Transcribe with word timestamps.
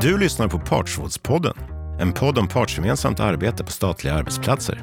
Du 0.00 0.18
lyssnar 0.18 0.48
på 0.48 0.58
Partsrådspodden, 0.58 1.56
en 2.00 2.12
podd 2.12 2.38
om 2.38 2.48
partsgemensamt 2.48 3.20
arbete 3.20 3.64
på 3.64 3.70
statliga 3.70 4.14
arbetsplatser. 4.14 4.82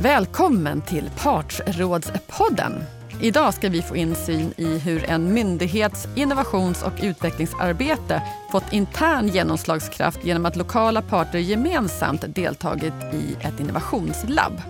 Välkommen 0.00 0.80
till 0.82 1.10
Partsrådspodden. 1.18 2.72
Idag 3.20 3.54
ska 3.54 3.68
vi 3.68 3.82
få 3.82 3.96
insyn 3.96 4.52
i 4.56 4.78
hur 4.78 5.04
en 5.04 5.34
myndighets 5.34 6.08
innovations 6.14 6.82
och 6.82 6.92
utvecklingsarbete 7.02 8.22
fått 8.52 8.72
intern 8.72 9.28
genomslagskraft 9.28 10.24
genom 10.24 10.46
att 10.46 10.56
lokala 10.56 11.02
parter 11.02 11.38
gemensamt 11.38 12.24
deltagit 12.34 12.94
i 13.12 13.36
ett 13.40 13.60
innovationslabb. 13.60 14.62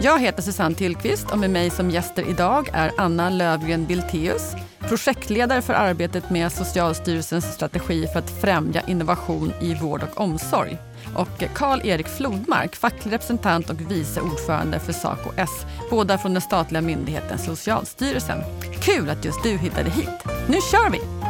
Jag 0.00 0.20
heter 0.20 0.42
Susanne 0.42 0.74
Tillqvist 0.74 1.30
och 1.30 1.38
med 1.38 1.50
mig 1.50 1.70
som 1.70 1.90
gäster 1.90 2.30
idag 2.30 2.68
är 2.72 2.92
Anna 2.98 3.30
Lövgren 3.30 3.86
Bilteus, 3.86 4.54
projektledare 4.78 5.62
för 5.62 5.74
arbetet 5.74 6.30
med 6.30 6.52
Socialstyrelsens 6.52 7.54
strategi 7.54 8.06
för 8.06 8.18
att 8.18 8.40
främja 8.40 8.82
innovation 8.86 9.52
i 9.60 9.74
vård 9.74 10.02
och 10.02 10.20
omsorg 10.20 10.78
och 11.14 11.44
Karl-Erik 11.54 12.08
Flodmark, 12.08 12.76
facklig 12.76 13.12
representant 13.12 13.70
och 13.70 13.90
vice 13.90 14.20
ordförande 14.20 14.78
för 14.78 14.92
Saco-S, 14.92 15.66
båda 15.90 16.18
från 16.18 16.32
den 16.32 16.42
statliga 16.42 16.82
myndigheten 16.82 17.38
Socialstyrelsen. 17.38 18.38
Kul 18.80 19.10
att 19.10 19.24
just 19.24 19.42
du 19.42 19.56
hittade 19.56 19.90
hit. 19.90 20.24
Nu 20.48 20.56
kör 20.70 20.90
vi! 20.90 21.21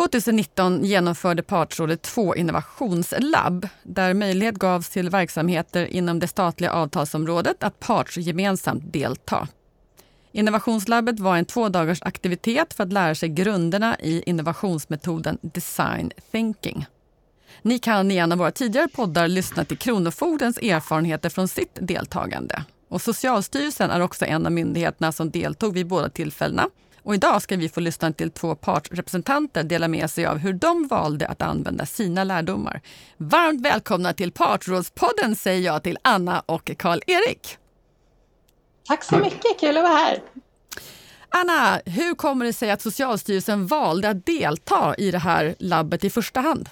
2019 0.00 0.84
genomförde 0.84 1.42
Partsrådet 1.42 2.02
två 2.02 2.36
innovationslabb 2.36 3.68
där 3.82 4.14
möjlighet 4.14 4.54
gavs 4.54 4.90
till 4.90 5.10
verksamheter 5.10 5.86
inom 5.86 6.18
det 6.18 6.28
statliga 6.28 6.72
avtalsområdet 6.72 7.62
att 7.62 7.80
partsgemensamt 7.80 8.92
delta. 8.92 9.48
Innovationslabbet 10.32 11.20
var 11.20 11.36
en 11.36 11.44
två 11.44 11.68
dagars 11.68 12.02
aktivitet 12.02 12.74
för 12.74 12.84
att 12.84 12.92
lära 12.92 13.14
sig 13.14 13.28
grunderna 13.28 13.96
i 13.98 14.22
innovationsmetoden 14.26 15.38
design 15.42 16.12
thinking. 16.30 16.86
Ni 17.62 17.78
kan 17.78 18.10
i 18.10 18.16
en 18.16 18.32
av 18.32 18.38
våra 18.38 18.50
tidigare 18.50 18.88
poddar 18.88 19.28
lyssna 19.28 19.64
till 19.64 19.78
Kronofogdens 19.78 20.58
erfarenheter 20.58 21.28
från 21.28 21.48
sitt 21.48 21.78
deltagande. 21.80 22.64
Och 22.88 23.02
Socialstyrelsen 23.02 23.90
är 23.90 24.00
också 24.00 24.24
en 24.24 24.46
av 24.46 24.52
myndigheterna 24.52 25.12
som 25.12 25.30
deltog 25.30 25.74
vid 25.74 25.86
båda 25.86 26.08
tillfällena. 26.08 26.68
Och 27.02 27.14
idag 27.14 27.42
ska 27.42 27.56
vi 27.56 27.68
få 27.68 27.80
lyssna 27.80 28.12
till 28.12 28.30
två 28.30 28.54
partsrepresentanter 28.54 29.62
dela 29.62 29.88
med 29.88 30.10
sig 30.10 30.26
av 30.26 30.38
hur 30.38 30.52
de 30.52 30.88
valde 30.88 31.28
att 31.28 31.42
använda 31.42 31.86
sina 31.86 32.24
lärdomar. 32.24 32.80
Varmt 33.16 33.60
välkomna 33.60 34.12
till 34.12 34.32
Partsrådspodden 34.32 35.36
säger 35.36 35.60
jag 35.60 35.82
till 35.82 35.98
Anna 36.02 36.40
och 36.46 36.70
Karl-Erik. 36.78 37.58
Tack 38.86 39.04
så 39.04 39.18
mycket, 39.18 39.60
kul 39.60 39.76
att 39.76 39.82
vara 39.82 39.94
här. 39.94 40.22
Anna, 41.28 41.80
hur 41.84 42.14
kommer 42.14 42.44
det 42.44 42.52
sig 42.52 42.70
att 42.70 42.82
Socialstyrelsen 42.82 43.66
valde 43.66 44.08
att 44.08 44.26
delta 44.26 44.94
i 44.98 45.10
det 45.10 45.18
här 45.18 45.54
labbet 45.58 46.04
i 46.04 46.10
första 46.10 46.40
hand? 46.40 46.68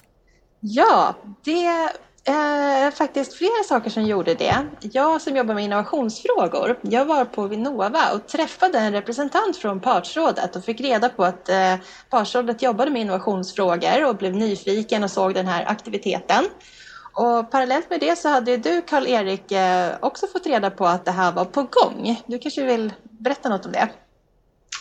Ja, 0.59 1.15
det 1.43 1.89
är 2.29 2.91
faktiskt 2.91 3.33
flera 3.33 3.63
saker 3.67 3.89
som 3.89 4.03
gjorde 4.03 4.33
det. 4.33 4.55
Jag 4.81 5.21
som 5.21 5.35
jobbar 5.35 5.53
med 5.53 5.63
innovationsfrågor, 5.63 6.79
jag 6.81 7.05
var 7.05 7.25
på 7.25 7.47
Vinnova 7.47 8.13
och 8.13 8.27
träffade 8.27 8.79
en 8.79 8.91
representant 8.93 9.57
från 9.57 9.79
Partsrådet 9.79 10.55
och 10.55 10.63
fick 10.63 10.81
reda 10.81 11.09
på 11.09 11.23
att 11.23 11.49
eh, 11.49 11.75
Partsrådet 12.09 12.61
jobbade 12.61 12.91
med 12.91 13.01
innovationsfrågor 13.01 14.05
och 14.05 14.15
blev 14.15 14.35
nyfiken 14.35 15.03
och 15.03 15.11
såg 15.11 15.33
den 15.33 15.47
här 15.47 15.65
aktiviteten. 15.67 16.45
Och 17.13 17.51
parallellt 17.51 17.89
med 17.89 17.99
det 17.99 18.17
så 18.17 18.29
hade 18.29 18.57
du, 18.57 18.81
Karl-Erik, 18.81 19.51
eh, 19.51 19.91
också 19.99 20.27
fått 20.27 20.47
reda 20.47 20.69
på 20.69 20.85
att 20.85 21.05
det 21.05 21.11
här 21.11 21.31
var 21.31 21.45
på 21.45 21.61
gång. 21.61 22.21
Du 22.27 22.39
kanske 22.39 22.63
vill 22.63 22.93
berätta 23.03 23.49
något 23.49 23.65
om 23.65 23.71
det? 23.71 23.89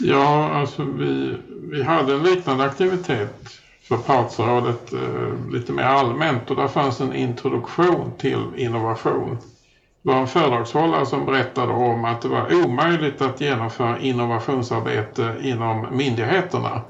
Ja, 0.00 0.50
alltså 0.54 0.82
vi, 0.82 1.36
vi 1.70 1.82
hade 1.82 2.12
en 2.12 2.22
liknande 2.22 2.64
aktivitet 2.64 3.48
för 3.89 3.97
partsrådet 3.97 4.92
eh, 4.92 5.50
lite 5.53 5.72
mer 5.72 5.83
allmänt 5.83 6.50
och 6.50 6.56
där 6.56 6.69
fanns 6.69 7.00
en 7.00 7.15
introduktion 7.15 8.12
till 8.19 8.44
innovation. 8.56 9.38
Det 10.03 10.10
var 10.10 10.21
en 10.21 10.26
föredragshållare 10.26 11.06
som 11.06 11.26
berättade 11.26 11.72
om 11.72 12.04
att 12.04 12.22
det 12.22 12.28
var 12.28 12.65
omöjligt 12.65 13.22
att 13.22 13.41
genomföra 13.41 13.98
innovationsarbete 13.98 15.37
inom 15.43 15.87
myndigheterna. 15.91 16.82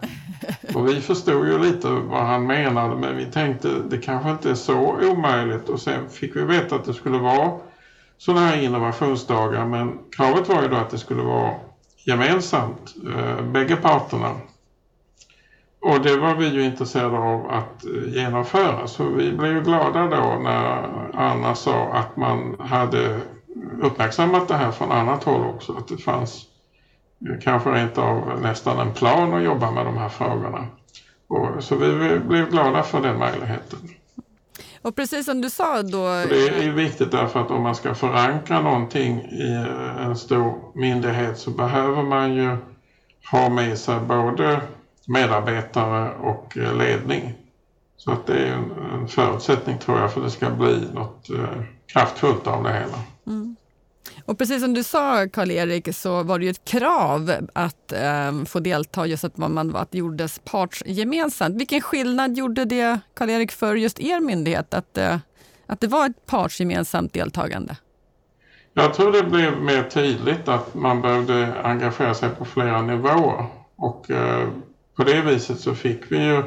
Och 0.74 0.88
vi 0.88 1.00
förstod 1.00 1.46
ju 1.46 1.58
lite 1.58 1.90
vad 1.90 2.26
han 2.26 2.46
menade 2.46 2.96
men 2.96 3.16
vi 3.16 3.24
tänkte 3.24 3.68
det 3.90 3.98
kanske 3.98 4.30
inte 4.30 4.50
är 4.50 4.54
så 4.54 5.10
omöjligt 5.10 5.68
och 5.68 5.80
sen 5.80 6.08
fick 6.08 6.36
vi 6.36 6.44
veta 6.44 6.76
att 6.76 6.84
det 6.84 6.94
skulle 6.94 7.18
vara 7.18 7.52
sådana 8.18 8.46
här 8.46 8.62
innovationsdagar 8.62 9.66
men 9.66 9.98
kravet 10.16 10.48
var 10.48 10.62
ju 10.62 10.68
då 10.68 10.76
att 10.76 10.90
det 10.90 10.98
skulle 10.98 11.22
vara 11.22 11.54
gemensamt, 12.06 12.94
eh, 13.16 13.44
bägge 13.44 13.76
parterna. 13.76 14.30
Och 15.80 16.00
det 16.00 16.16
var 16.16 16.34
vi 16.34 16.48
ju 16.48 16.64
intresserade 16.64 17.18
av 17.18 17.50
att 17.50 17.84
eh, 17.84 18.14
genomföra 18.14 18.86
så 18.86 19.04
vi 19.04 19.32
blev 19.32 19.52
ju 19.52 19.62
glada 19.62 20.06
då 20.06 20.38
när 20.42 20.88
Anna 21.14 21.54
sa 21.54 21.92
att 21.92 22.16
man 22.16 22.56
hade 22.58 23.20
uppmärksammat 23.82 24.48
det 24.48 24.54
här 24.54 24.70
från 24.70 24.92
annat 24.92 25.24
håll 25.24 25.46
också, 25.46 25.72
att 25.72 25.88
det 25.88 25.96
fanns 25.96 26.44
kanske 27.42 27.70
rent 27.70 27.98
av 27.98 28.40
nästan 28.42 28.78
en 28.78 28.94
plan 28.94 29.34
att 29.34 29.42
jobba 29.42 29.70
med 29.70 29.86
de 29.86 29.96
här 29.96 30.08
frågorna. 30.08 30.66
Och, 31.28 31.64
så 31.64 31.76
vi 31.76 32.18
blev 32.18 32.50
glada 32.50 32.82
för 32.82 33.00
den 33.00 33.18
möjligheten. 33.18 33.78
Och 34.82 34.96
precis 34.96 35.26
som 35.26 35.40
du 35.40 35.50
sa 35.50 35.82
då... 35.82 36.04
Det 36.28 36.64
är 36.64 36.70
viktigt 36.70 37.10
därför 37.10 37.40
att 37.40 37.50
om 37.50 37.62
man 37.62 37.74
ska 37.74 37.94
förankra 37.94 38.60
någonting 38.60 39.20
i 39.20 39.66
en 39.98 40.16
stor 40.16 40.72
myndighet 40.74 41.38
så 41.38 41.50
behöver 41.50 42.02
man 42.02 42.34
ju 42.34 42.56
ha 43.30 43.48
med 43.48 43.78
sig 43.78 44.00
både 44.00 44.60
medarbetare 45.08 46.14
och 46.14 46.56
ledning. 46.56 47.34
Så 47.96 48.12
att 48.12 48.26
det 48.26 48.38
är 48.38 48.52
en, 48.52 49.08
förutsättning 49.08 49.78
tror 49.78 49.98
jag 49.98 50.12
för 50.12 50.20
att 50.20 50.26
det 50.26 50.30
ska 50.30 50.50
bli 50.50 50.88
något 50.94 51.30
eh, 51.30 51.62
kraftfullt 51.86 52.46
av 52.46 52.64
det 52.64 52.72
hela. 52.72 52.98
Mm. 53.26 53.56
Och 54.24 54.38
precis 54.38 54.62
som 54.62 54.74
du 54.74 54.84
sa 54.84 55.28
Karl-Erik 55.28 55.94
så 55.94 56.22
var 56.22 56.38
det 56.38 56.44
ju 56.44 56.50
ett 56.50 56.64
krav 56.64 57.48
att 57.52 57.92
eh, 57.92 58.44
få 58.46 58.60
delta 58.60 59.06
just 59.06 59.24
att 59.24 59.36
man 59.36 59.76
att 59.76 59.92
det 59.92 59.98
gjordes 59.98 60.38
partsgemensamt. 60.38 61.56
Vilken 61.56 61.80
skillnad 61.80 62.36
gjorde 62.36 62.64
det 62.64 63.00
Karl-Erik 63.14 63.52
för 63.52 63.74
just 63.74 64.00
er 64.00 64.20
myndighet 64.20 64.74
att, 64.74 64.98
eh, 64.98 65.16
att 65.66 65.80
det 65.80 65.86
var 65.86 66.06
ett 66.06 66.26
partsgemensamt 66.26 67.12
deltagande? 67.12 67.76
Jag 68.74 68.94
tror 68.94 69.12
det 69.12 69.22
blev 69.22 69.62
mer 69.62 69.82
tydligt 69.82 70.48
att 70.48 70.74
man 70.74 71.02
behövde 71.02 71.62
engagera 71.62 72.14
sig 72.14 72.28
på 72.28 72.44
flera 72.44 72.82
nivåer 72.82 73.46
och 73.76 74.10
eh, 74.10 74.48
på 74.98 75.04
det 75.04 75.20
viset 75.20 75.60
så 75.60 75.74
fick 75.74 76.12
vi 76.12 76.16
ju 76.16 76.38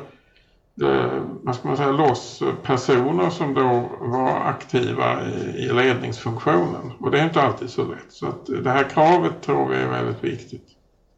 eh, 0.81 1.23
vad 1.43 1.55
ska 1.55 1.67
man 1.67 1.77
säga, 1.77 1.91
loss 1.91 2.43
personer 2.63 3.29
som 3.29 3.53
då 3.53 3.91
var 3.99 4.39
aktiva 4.39 5.27
i, 5.27 5.63
i 5.63 5.73
ledningsfunktionen. 5.73 6.91
Och 6.99 7.11
det 7.11 7.19
är 7.19 7.23
inte 7.23 7.41
alltid 7.41 7.69
så 7.69 7.83
lätt. 7.83 8.05
Så 8.09 8.27
att 8.27 8.45
det 8.63 8.69
här 8.69 8.89
kravet 8.89 9.41
tror 9.41 9.69
vi 9.69 9.75
är 9.75 9.87
väldigt 9.87 10.23
viktigt. 10.23 10.67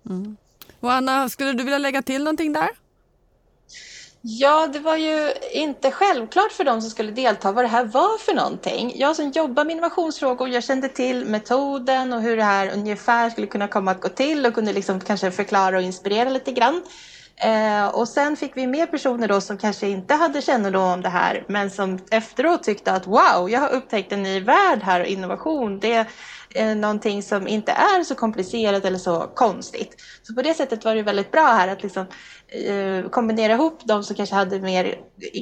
Mm. 0.09 0.37
Och 0.79 0.91
Anna, 0.91 1.29
skulle 1.29 1.53
du 1.53 1.63
vilja 1.63 1.77
lägga 1.77 2.01
till 2.01 2.23
någonting 2.23 2.53
där? 2.53 2.69
Ja, 4.21 4.67
det 4.67 4.79
var 4.79 4.95
ju 4.95 5.33
inte 5.53 5.91
självklart 5.91 6.51
för 6.51 6.63
de 6.63 6.81
som 6.81 6.89
skulle 6.89 7.11
delta 7.11 7.51
vad 7.51 7.63
det 7.63 7.69
här 7.69 7.85
var 7.85 8.17
för 8.17 8.33
någonting. 8.33 8.93
Jag 8.95 9.15
som 9.15 9.31
jobbar 9.31 9.65
med 9.65 9.71
innovationsfrågor, 9.71 10.49
jag 10.49 10.63
kände 10.63 10.89
till 10.89 11.25
metoden 11.25 12.13
och 12.13 12.21
hur 12.21 12.37
det 12.37 12.43
här 12.43 12.73
ungefär 12.73 13.29
skulle 13.29 13.47
kunna 13.47 13.67
komma 13.67 13.91
att 13.91 14.01
gå 14.01 14.09
till 14.09 14.45
och 14.45 14.53
kunde 14.53 14.73
liksom 14.73 14.99
kanske 14.99 15.31
förklara 15.31 15.77
och 15.77 15.83
inspirera 15.83 16.29
lite 16.29 16.51
grann. 16.51 16.81
Eh, 17.35 17.87
och 17.87 18.07
sen 18.07 18.37
fick 18.37 18.57
vi 18.57 18.67
med 18.67 18.91
personer 18.91 19.27
då 19.27 19.41
som 19.41 19.57
kanske 19.57 19.87
inte 19.87 20.13
hade 20.13 20.41
kännedom 20.41 20.83
om 20.83 21.01
det 21.01 21.09
här 21.09 21.45
men 21.47 21.71
som 21.71 21.99
efteråt 22.11 22.63
tyckte 22.63 22.91
att 22.91 23.07
wow, 23.07 23.49
jag 23.49 23.59
har 23.59 23.69
upptäckt 23.69 24.11
en 24.11 24.23
ny 24.23 24.39
värld 24.39 24.79
här 24.83 25.01
och 25.01 25.07
innovation. 25.07 25.79
Det 25.79 25.93
är 25.93 26.07
eh, 26.55 26.75
någonting 26.75 27.23
som 27.23 27.47
inte 27.47 27.71
är 27.71 28.03
så 28.03 28.15
komplicerat 28.15 28.85
eller 28.85 28.97
så 28.97 29.19
konstigt. 29.35 30.01
Så 30.23 30.33
på 30.33 30.41
det 30.41 30.53
sättet 30.53 30.85
var 30.85 30.95
det 30.95 31.03
väldigt 31.03 31.31
bra 31.31 31.45
här 31.45 31.67
att 31.67 31.83
liksom, 31.83 32.05
eh, 32.47 33.09
kombinera 33.09 33.53
ihop 33.53 33.79
de 33.83 34.03
som 34.03 34.15
kanske 34.15 34.35
hade 34.35 34.59
mer 34.59 34.95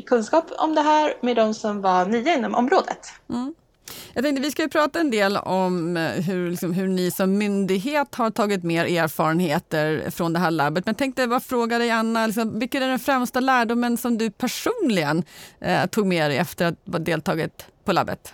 kunskap 0.05 0.45
om 0.57 0.75
det 0.75 0.81
här 0.81 1.13
med 1.21 1.35
de 1.35 1.53
som 1.53 1.81
var 1.81 2.05
nya 2.05 2.33
inom 2.33 2.55
området. 2.55 3.13
Mm. 3.29 3.53
Jag 4.13 4.23
tänkte 4.23 4.41
vi 4.41 4.51
ska 4.51 4.61
ju 4.61 4.69
prata 4.69 4.99
en 4.99 5.11
del 5.11 5.37
om 5.37 5.97
eh, 5.97 6.11
hur, 6.11 6.51
liksom, 6.51 6.73
hur 6.73 6.87
ni 6.87 7.11
som 7.11 7.37
myndighet 7.37 8.15
har 8.15 8.29
tagit 8.29 8.63
med 8.63 8.85
erfarenheter 8.85 10.09
från 10.11 10.33
det 10.33 10.39
här 10.39 10.51
labbet. 10.51 10.85
Men 10.85 10.91
jag 10.91 10.97
tänkte 10.97 11.27
bara 11.27 11.39
fråga 11.39 11.77
dig 11.77 11.91
Anna, 11.91 12.27
liksom, 12.27 12.59
vilken 12.59 12.83
är 12.83 12.87
den 12.87 12.99
främsta 12.99 13.39
lärdomen 13.39 13.97
som 13.97 14.17
du 14.17 14.31
personligen 14.31 15.23
eh, 15.61 15.85
tog 15.85 16.07
med 16.07 16.31
dig 16.31 16.37
efter 16.37 16.65
att 16.65 16.75
ha 16.91 16.99
deltagit 16.99 17.65
på 17.85 17.91
labbet? 17.91 18.33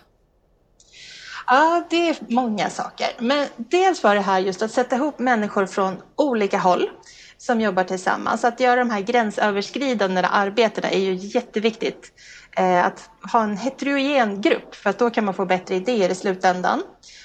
Ja, 1.48 1.88
det 1.90 2.10
är 2.10 2.18
många 2.28 2.70
saker. 2.70 3.08
Men 3.20 3.48
dels 3.58 4.04
var 4.04 4.16
det 4.16 4.22
här 4.22 4.40
just 4.40 4.62
att 4.62 4.72
sätta 4.72 4.96
ihop 4.96 5.20
människor 5.20 5.66
från 5.66 5.96
olika 6.16 6.58
håll 6.58 6.90
som 7.38 7.62
jobbar 7.62 7.84
tillsammans. 7.84 8.44
Att 8.44 8.60
göra 8.60 8.75
de 8.75 8.89
här 8.89 9.01
gränsöverskridande 9.01 10.22
arbetena 10.22 10.89
är 10.89 11.00
ju 11.00 11.13
jätteviktigt. 11.13 12.12
Eh, 12.57 12.86
att 12.86 13.10
ha 13.34 13.44
en 13.44 13.57
heterogen 13.57 14.42
grupp 14.42 14.75
för 14.75 14.89
att 14.89 15.00
då 15.00 15.10
kan 15.10 15.25
man 15.25 15.34
få 15.34 15.45
bättre 15.45 15.75
idéer 15.75 16.10
i 16.10 16.16
slutändan. 16.16 16.84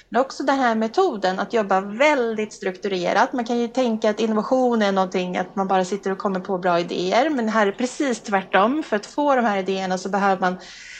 Men 0.09 0.21
också 0.21 0.43
den 0.43 0.59
här 0.59 0.75
metoden 0.75 1.39
att 1.39 1.53
jobba 1.53 1.81
väldigt 1.81 2.53
strukturerat. 2.53 3.33
Man 3.33 3.45
kan 3.45 3.57
ju 3.57 3.67
tänka 3.67 4.09
att 4.09 4.19
innovation 4.19 4.81
är 4.81 4.91
någonting 4.91 5.37
att 5.37 5.55
man 5.55 5.67
bara 5.67 5.85
sitter 5.85 6.11
och 6.11 6.17
kommer 6.17 6.39
på 6.39 6.57
bra 6.57 6.79
idéer, 6.79 7.29
men 7.29 7.49
här 7.49 7.67
är 7.67 7.71
precis 7.71 8.21
tvärtom. 8.21 8.83
För 8.83 8.95
att 8.95 9.05
få 9.05 9.35
de 9.35 9.45
här 9.45 9.57
idéerna 9.57 9.97
så 9.97 10.09
behöver 10.09 10.41
man 10.41 10.53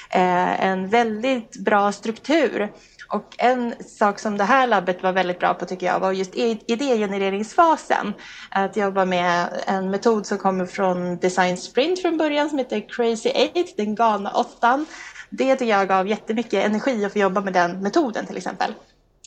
eh, 0.09 0.65
en 0.65 0.89
väldigt 0.89 1.57
bra 1.57 1.91
struktur. 1.91 2.71
Och 3.13 3.35
en 3.37 3.73
sak 3.85 4.19
som 4.19 4.37
det 4.37 4.43
här 4.43 4.67
labbet 4.67 5.03
var 5.03 5.11
väldigt 5.11 5.39
bra 5.39 5.53
på 5.53 5.65
tycker 5.65 5.85
jag 5.85 5.99
var 5.99 6.11
just 6.11 6.35
idégenereringsfasen. 6.35 8.13
Att 8.51 8.77
jobba 8.77 9.05
med 9.05 9.47
en 9.65 9.89
metod 9.89 10.25
som 10.25 10.37
kommer 10.37 10.65
från 10.65 11.17
Design 11.17 11.57
Sprint 11.57 12.01
från 12.01 12.17
början 12.17 12.49
som 12.49 12.57
heter 12.57 12.89
Crazy 12.89 13.29
8, 13.29 13.71
den 13.77 13.95
galna 13.95 14.31
åttan. 14.31 14.85
Det 15.29 15.55
tycker 15.55 15.71
jag 15.71 15.87
gav 15.87 16.07
jättemycket 16.07 16.65
energi 16.65 17.05
att 17.05 17.13
få 17.13 17.19
jobba 17.19 17.41
med 17.41 17.53
den 17.53 17.79
metoden 17.79 18.25
till 18.25 18.37
exempel. 18.37 18.73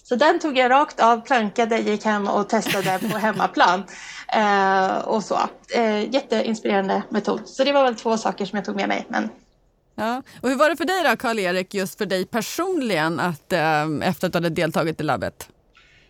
Så 0.03 0.17
den 0.17 0.39
tog 0.39 0.59
jag 0.59 0.71
rakt 0.71 1.01
av, 1.01 1.21
plankade, 1.21 1.79
gick 1.79 2.05
hem 2.05 2.29
och 2.29 2.49
testade 2.49 2.99
på 3.13 3.19
hemmaplan. 3.19 3.83
Eh, 4.29 4.97
och 4.99 5.23
så. 5.23 5.39
Eh, 5.75 6.15
jätteinspirerande 6.15 7.03
metod. 7.09 7.49
Så 7.49 7.65
det 7.65 7.73
var 7.73 7.85
väl 7.85 7.97
två 7.97 8.17
saker 8.17 8.45
som 8.45 8.57
jag 8.57 8.65
tog 8.65 8.77
med 8.77 8.89
mig. 8.89 9.07
Men... 9.09 9.29
Ja. 9.97 10.23
Och 10.41 10.49
hur 10.49 10.57
var 10.57 10.71
det 10.71 10.77
för 10.77 10.85
dig 10.85 11.03
då, 11.11 11.17
Karl-Erik, 11.17 11.75
just 11.75 11.99
för 11.99 12.07
dig 12.07 12.27
personligen 12.27 13.21
att, 13.21 13.53
eh, 13.53 14.09
efter 14.09 14.27
att 14.27 14.33
du 14.33 14.37
hade 14.37 14.51
deltagit 14.51 15.01
i 15.01 15.05
labbet? 15.05 15.49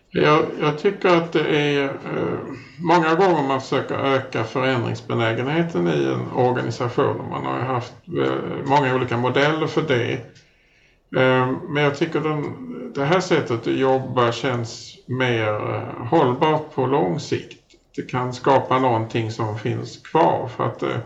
Jag, 0.09 0.45
jag 0.59 0.79
tycker 0.79 1.09
att 1.09 1.31
det 1.31 1.57
är 1.57 1.83
eh, 1.83 2.39
många 2.79 3.15
gånger 3.15 3.43
man 3.47 3.61
försöker 3.61 3.95
öka 3.95 4.43
förändringsbenägenheten 4.43 5.87
i 5.87 6.05
en 6.05 6.31
organisation. 6.31 7.19
och 7.19 7.29
Man 7.29 7.45
har 7.45 7.59
haft 7.59 7.93
eh, 8.07 8.65
många 8.65 8.95
olika 8.95 9.17
modeller 9.17 9.67
för 9.67 9.81
det. 9.81 10.13
Eh, 11.21 11.51
men 11.69 11.83
jag 11.83 11.97
tycker 11.97 12.21
den, 12.21 12.53
det 12.93 13.05
här 13.05 13.19
sättet 13.19 13.51
att 13.51 13.67
jobba 13.67 14.31
känns 14.31 14.95
mer 15.05 15.73
eh, 15.73 16.05
hållbart 16.05 16.75
på 16.75 16.85
lång 16.85 17.19
sikt. 17.19 17.61
Det 17.95 18.01
kan 18.01 18.33
skapa 18.33 18.79
någonting 18.79 19.31
som 19.31 19.59
finns 19.59 19.97
kvar 19.97 20.49
för 20.57 20.63
att 20.65 20.83
eh, 20.83 20.97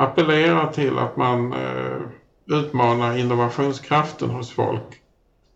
appellera 0.00 0.66
till 0.66 0.98
att 0.98 1.16
man 1.16 1.52
eh, 1.52 2.00
utmanar 2.46 3.16
innovationskraften 3.16 4.30
hos 4.30 4.50
folk. 4.50 5.00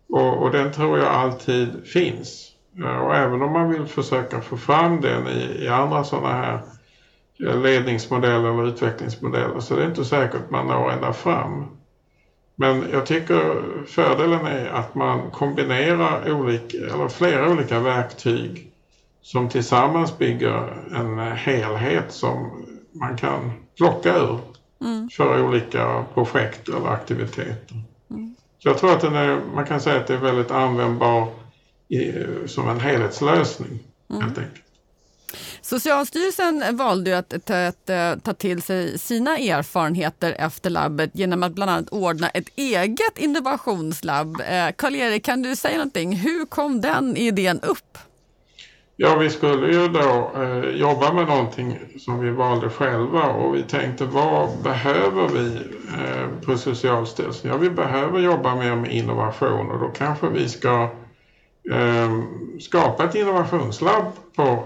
Och, 0.09 0.43
och, 0.43 0.51
den 0.51 0.71
tror 0.71 0.97
jag 0.97 1.07
alltid 1.07 1.87
finns. 1.87 2.51
Eh, 2.79 2.97
och 2.97 3.15
även 3.15 3.41
om 3.41 3.51
man 3.51 3.69
vill 3.69 3.85
försöka 3.85 4.41
få 4.41 4.57
fram 4.57 5.01
den 5.01 5.27
i, 5.27 5.63
i 5.63 5.67
andra 5.67 6.03
sådana 6.03 6.33
här 6.33 6.61
eh, 7.45 7.61
ledningsmodeller 7.61 8.49
eller 8.49 8.67
utvecklingsmodeller 8.67 9.59
så 9.59 9.75
det 9.75 9.83
är 9.83 9.87
inte 9.87 10.05
säkert 10.05 10.35
att 10.35 10.51
man 10.51 10.67
når 10.67 10.91
ända 10.91 11.13
fram. 11.13 11.65
Men 12.55 12.85
jag 12.91 13.05
tycker 13.05 13.63
fördelen 13.87 14.45
är 14.45 14.69
att 14.69 14.95
man 14.95 15.31
kombinerar 15.31 16.31
olika, 16.31 16.77
eller 16.77 17.07
flera 17.07 17.51
olika 17.51 17.79
verktyg 17.79 18.71
som 19.21 19.49
tillsammans 19.49 20.17
bygger 20.17 20.73
en 20.95 21.19
helhet 21.19 22.11
som 22.11 22.65
man 22.91 23.17
kan 23.17 23.64
plocka 23.77 24.17
ur 24.17 24.39
mm. 24.81 25.09
för 25.09 25.43
olika 25.43 26.05
projekt 26.13 26.69
eller 26.69 26.87
aktiviteter. 26.87 27.81
Mm. 28.09 28.35
Så 28.59 28.69
jag 28.69 28.77
tror 28.77 28.93
att 28.93 29.01
den 29.01 29.15
är, 29.15 29.41
man 29.55 29.65
kan 29.65 29.81
säga 29.81 29.99
att 29.99 30.07
det 30.07 30.13
är 30.13 30.17
väldigt 30.17 30.51
användbar 30.51 31.27
i, 31.87 32.13
som 32.47 32.69
en 32.69 32.79
helhetslösning 32.79 33.79
mm. 34.09 34.21
helt 34.21 34.37
enkelt. 34.37 34.61
Socialstyrelsen 35.61 36.77
valde 36.77 37.17
att, 37.17 37.33
att, 37.33 37.49
att, 37.49 37.89
att, 37.89 38.23
ta 38.23 38.33
till 38.33 38.61
sig 38.61 38.99
sina 38.99 39.37
erfarenheter 39.37 40.35
efter 40.39 40.69
labbet 40.69 41.11
genom 41.13 41.43
att 41.43 41.51
bland 41.51 41.71
annat 41.71 41.89
ordna 41.89 42.29
ett 42.29 42.49
eget 42.55 43.17
innovationslabb. 43.17 44.41
Eh, 44.41 44.71
Karl-Erik, 44.75 45.25
kan 45.25 45.41
du 45.41 45.55
säga 45.55 45.77
någonting? 45.77 46.15
Hur 46.15 46.45
kom 46.45 46.81
den 46.81 47.17
idén 47.17 47.59
upp? 47.59 47.97
Ja, 48.97 49.15
vi 49.15 49.29
skulle 49.29 49.73
ju 49.73 49.87
då 49.87 50.31
eh, 50.35 50.69
jobba 50.69 51.13
med 51.13 51.27
någonting 51.27 51.79
som 51.99 52.19
vi 52.19 52.29
valde 52.29 52.69
själva 52.69 53.23
och 53.27 53.55
vi 53.55 53.63
tänkte 53.63 54.05
vad 54.05 54.49
behöver 54.63 55.27
vi 55.27 55.55
eh, 55.97 56.45
på 56.45 56.57
Socialstyrelsen? 56.57 57.51
Ja, 57.51 57.57
vi 57.57 57.69
behöver 57.69 58.19
jobba 58.19 58.55
mer 58.55 58.75
med 58.75 58.91
innovation 58.91 59.71
och 59.71 59.79
då 59.79 59.87
kanske 59.87 60.29
vi 60.29 60.49
ska 60.49 60.89
eh, 61.71 62.19
skapa 62.59 63.03
ett 63.03 63.15
innovationslabb 63.15 64.05
på 64.35 64.63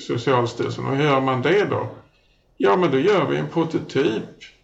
Socialstyrelsen. 0.00 0.86
Och 0.86 0.96
hur 0.96 1.04
gör 1.04 1.20
man 1.20 1.42
det 1.42 1.64
då? 1.64 1.88
Ja, 2.56 2.76
men 2.76 2.90
då 2.90 2.98
gör 2.98 3.26
vi 3.26 3.36
en 3.36 3.48
prototyp 3.48 4.22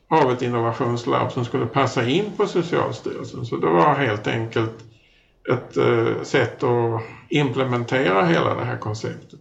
av 0.09 0.33
ett 0.33 0.43
innovationslabb 0.43 1.33
som 1.33 1.45
skulle 1.45 1.67
passa 1.67 2.09
in 2.09 2.33
på 2.37 2.47
Socialstyrelsen. 2.47 3.47
Så 3.47 3.57
det 3.57 3.67
var 3.67 3.95
helt 3.95 4.27
enkelt 4.27 4.85
ett 5.49 5.77
eh, 5.77 6.23
sätt 6.23 6.63
att 6.63 7.03
implementera 7.29 8.27
hela 8.27 8.55
det 8.55 8.65
här 8.65 8.79
konceptet. 8.79 9.41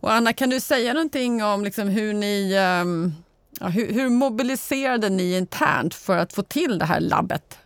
Och 0.00 0.12
Anna, 0.12 0.32
kan 0.32 0.50
du 0.50 0.60
säga 0.60 0.92
någonting 0.92 1.44
om 1.44 1.64
liksom 1.64 1.88
hur 1.88 2.12
ni 2.12 2.58
um, 2.82 3.12
ja, 3.60 3.66
hur, 3.66 3.92
hur 3.92 4.08
mobiliserade 4.08 5.08
ni 5.08 5.36
internt 5.36 5.94
för 5.94 6.16
att 6.16 6.32
få 6.32 6.42
till 6.42 6.78
det 6.78 6.84
här 6.84 7.00
labbet? 7.00 7.58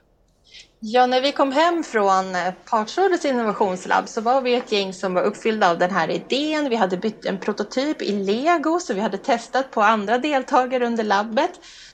Ja, 0.80 1.06
när 1.06 1.20
vi 1.20 1.32
kom 1.32 1.52
hem 1.52 1.84
från 1.84 2.34
eh, 2.34 2.52
Partsrådets 2.64 3.24
innovationslabb 3.24 4.08
så 4.08 4.20
var 4.20 4.40
vi 4.40 4.54
ett 4.54 4.72
gäng 4.72 4.92
som 4.92 5.14
var 5.14 5.22
uppfyllda 5.22 5.70
av 5.70 5.78
den 5.78 5.90
här 5.90 6.10
idén. 6.10 6.70
Vi 6.70 6.76
hade 6.76 6.96
bytt 6.96 7.24
en 7.24 7.38
prototyp 7.38 8.02
i 8.02 8.12
lego 8.12 8.80
så 8.80 8.94
vi 8.94 9.00
hade 9.00 9.18
testat 9.18 9.70
på 9.70 9.82
andra 9.82 10.18
deltagare 10.18 10.86
under 10.86 11.04
labbet. 11.04 11.50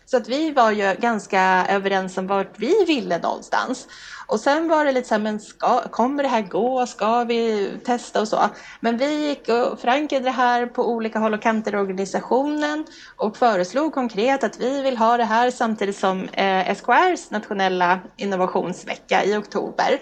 Så 0.06 0.16
att 0.16 0.28
vi 0.28 0.50
var 0.52 0.70
ju 0.70 0.94
ganska 1.00 1.66
överens 1.70 2.18
om 2.18 2.26
vart 2.26 2.58
vi 2.58 2.84
ville 2.86 3.18
någonstans. 3.18 3.86
Och 4.26 4.40
sen 4.40 4.68
var 4.68 4.84
det 4.84 4.92
lite 4.92 5.08
så 5.08 5.14
här, 5.14 5.22
men 5.22 5.40
ska, 5.40 5.80
kommer 5.80 6.22
det 6.22 6.28
här 6.28 6.42
gå? 6.42 6.86
Ska 6.86 7.24
vi 7.24 7.70
testa 7.84 8.20
och 8.20 8.28
så? 8.28 8.40
Men 8.80 8.96
vi 8.96 9.28
gick 9.28 9.48
och 9.48 9.80
förankrade 9.80 10.24
det 10.24 10.30
här 10.30 10.66
på 10.66 10.88
olika 10.88 11.18
håll 11.18 11.34
och 11.34 11.42
kanter 11.42 11.74
i 11.74 11.76
organisationen 11.76 12.86
och 13.16 13.36
föreslog 13.36 13.94
konkret 13.94 14.44
att 14.44 14.60
vi 14.60 14.82
vill 14.82 14.96
ha 14.96 15.16
det 15.16 15.24
här 15.24 15.50
samtidigt 15.50 15.96
som 15.96 16.28
eh, 16.28 16.74
SKRs 16.74 17.30
nationella 17.30 18.00
innovationsvecka 18.16 19.24
i 19.24 19.36
oktober. 19.36 20.00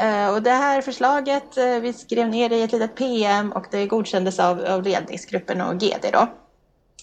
Eh, 0.00 0.28
och 0.34 0.42
det 0.42 0.50
här 0.50 0.82
förslaget, 0.82 1.56
eh, 1.56 1.80
vi 1.80 1.92
skrev 1.92 2.28
ner 2.28 2.48
det 2.48 2.56
i 2.56 2.62
ett 2.62 2.72
litet 2.72 2.94
PM 2.94 3.52
och 3.52 3.66
det 3.70 3.86
godkändes 3.86 4.38
av, 4.40 4.64
av 4.64 4.82
ledningsgruppen 4.82 5.60
och 5.60 5.74
GD 5.80 6.10
då. 6.12 6.28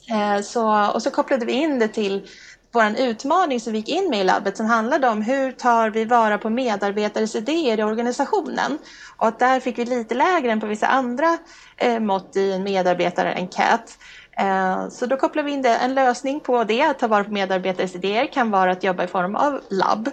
Eh, 0.09 0.41
så, 0.41 0.91
och 0.93 1.01
så 1.01 1.11
kopplade 1.11 1.45
vi 1.45 1.53
in 1.53 1.79
det 1.79 1.87
till 1.87 2.27
vår 2.75 2.99
utmaning 2.99 3.59
som 3.59 3.73
vi 3.73 3.79
gick 3.79 3.89
in 3.89 4.09
med 4.09 4.21
i 4.21 4.23
labbet 4.23 4.57
som 4.57 4.65
handlade 4.65 5.07
om 5.07 5.21
hur 5.21 5.51
tar 5.51 5.89
vi 5.89 6.05
vara 6.05 6.37
på 6.37 6.49
medarbetares 6.49 7.35
idéer 7.35 7.79
i 7.79 7.83
organisationen. 7.83 8.77
Och 9.17 9.27
att 9.27 9.39
där 9.39 9.59
fick 9.59 9.77
vi 9.77 9.85
lite 9.85 10.15
lägre 10.15 10.51
än 10.51 10.59
på 10.59 10.67
vissa 10.67 10.87
andra 10.87 11.37
eh, 11.77 11.99
mått 11.99 12.35
i 12.35 12.51
en 12.51 12.63
medarbetarenkät. 12.63 13.97
Eh, 14.37 14.89
så 14.89 15.05
då 15.05 15.17
kopplar 15.17 15.43
vi 15.43 15.51
in 15.51 15.61
det. 15.61 15.75
En 15.75 15.93
lösning 15.93 16.39
på 16.39 16.63
det, 16.63 16.81
att 16.81 16.99
ta 16.99 17.07
vara 17.07 17.23
på 17.23 17.31
medarbetares 17.31 17.95
idéer, 17.95 18.27
kan 18.27 18.51
vara 18.51 18.71
att 18.71 18.83
jobba 18.83 19.03
i 19.03 19.07
form 19.07 19.35
av 19.35 19.61
labb. 19.69 20.09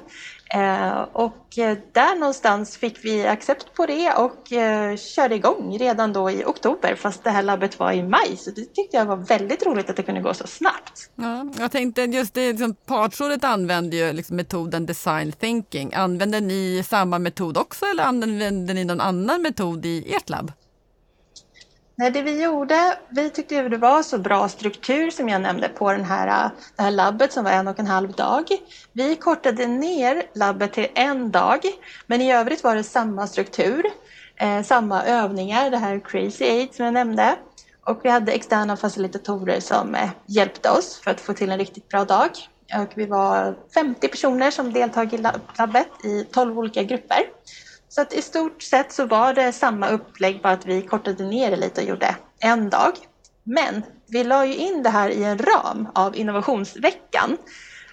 Eh, 0.55 1.03
och 1.13 1.59
eh, 1.59 1.79
där 1.93 2.19
någonstans 2.19 2.77
fick 2.77 3.05
vi 3.05 3.27
accept 3.27 3.75
på 3.75 3.87
det 3.87 4.13
och 4.13 4.53
eh, 4.53 4.97
körde 4.97 5.35
igång 5.35 5.79
redan 5.79 6.13
då 6.13 6.31
i 6.31 6.45
oktober 6.45 6.95
fast 6.95 7.25
det 7.25 7.31
här 7.31 7.43
labbet 7.43 7.79
var 7.79 7.93
i 7.93 8.03
maj. 8.03 8.37
Så 8.37 8.51
det 8.51 8.65
tyckte 8.65 8.97
jag 8.97 9.07
var 9.07 9.17
väldigt 9.17 9.67
roligt 9.67 9.91
att 9.91 9.97
det 9.97 10.03
kunde 10.03 10.21
gå 10.21 10.35
så 10.35 10.47
snabbt. 10.47 11.11
Ja, 11.15 11.47
jag 11.59 11.73
tänkte 11.73 12.03
just 12.03 12.35
det, 12.35 12.51
liksom, 12.51 12.75
Partsrådet 12.75 13.45
använder 13.45 13.99
ju 13.99 14.13
liksom 14.13 14.37
metoden 14.37 14.87
design 14.87 15.33
thinking. 15.33 15.95
Använder 15.95 16.41
ni 16.41 16.83
samma 16.87 17.19
metod 17.19 17.57
också 17.59 17.87
eller 17.87 18.05
använder 18.05 18.75
ni 18.75 18.85
någon 18.85 19.01
annan 19.01 19.43
metod 19.43 19.87
i 19.87 20.15
ert 20.15 20.31
labb? 20.31 20.53
Nej, 22.03 22.11
det 22.11 22.23
vi 22.23 22.43
gjorde, 22.43 22.99
vi 23.09 23.31
tyckte 23.31 23.69
det 23.69 23.77
var 23.77 24.03
så 24.03 24.19
bra 24.19 24.49
struktur 24.49 25.11
som 25.11 25.29
jag 25.29 25.41
nämnde 25.41 25.69
på 25.69 25.93
den 25.93 26.05
här, 26.05 26.45
äh, 26.45 26.51
det 26.77 26.83
här 26.83 26.91
labbet 26.91 27.33
som 27.33 27.45
var 27.45 27.51
en 27.51 27.69
och 27.69 27.79
en 27.79 27.87
halv 27.87 28.13
dag. 28.13 28.45
Vi 28.93 29.17
kortade 29.17 29.67
ner 29.67 30.23
labbet 30.35 30.73
till 30.73 30.87
en 30.95 31.31
dag, 31.31 31.61
men 32.07 32.21
i 32.21 32.33
övrigt 32.33 32.65
var 32.65 32.75
det 32.75 32.83
samma 32.83 33.27
struktur, 33.27 33.87
eh, 34.37 34.63
samma 34.63 35.05
övningar, 35.05 35.71
det 35.71 35.77
här 35.77 36.01
Crazy 36.05 36.45
Aid 36.45 36.75
som 36.75 36.85
jag 36.85 36.95
nämnde. 36.95 37.37
Och 37.85 38.01
vi 38.03 38.09
hade 38.09 38.33
externa 38.33 38.77
facilitatorer 38.77 39.61
som 39.61 39.95
eh, 39.95 40.11
hjälpte 40.27 40.71
oss 40.71 41.01
för 41.05 41.11
att 41.11 41.21
få 41.21 41.33
till 41.33 41.51
en 41.51 41.59
riktigt 41.59 41.89
bra 41.89 42.05
dag. 42.05 42.31
Och 42.81 42.93
vi 42.95 43.07
var 43.07 43.55
50 43.75 44.09
personer 44.09 44.51
som 44.51 44.73
deltog 44.73 45.15
i 45.15 45.19
labbet 45.59 45.89
i 46.05 46.25
12 46.25 46.59
olika 46.59 46.83
grupper. 46.83 47.23
Så 47.95 48.01
att 48.01 48.13
i 48.13 48.23
stort 48.23 48.63
sett 48.63 48.93
så 48.93 49.07
var 49.07 49.35
det 49.35 49.53
samma 49.53 49.89
upplägg, 49.89 50.43
bara 50.43 50.53
att 50.53 50.67
vi 50.67 50.83
kortade 50.83 51.25
ner 51.25 51.51
det 51.51 51.57
lite 51.57 51.81
och 51.81 51.87
gjorde 51.87 52.17
en 52.41 52.71
dag. 52.71 52.93
Men 53.43 53.83
vi 54.09 54.25
la 54.25 54.47
ju 54.47 54.55
in 54.55 54.83
det 54.83 54.91
här 54.91 55.11
i 55.11 55.25
en 55.25 55.39
ram 55.39 55.89
av 55.95 56.17
innovationsveckan 56.17 57.37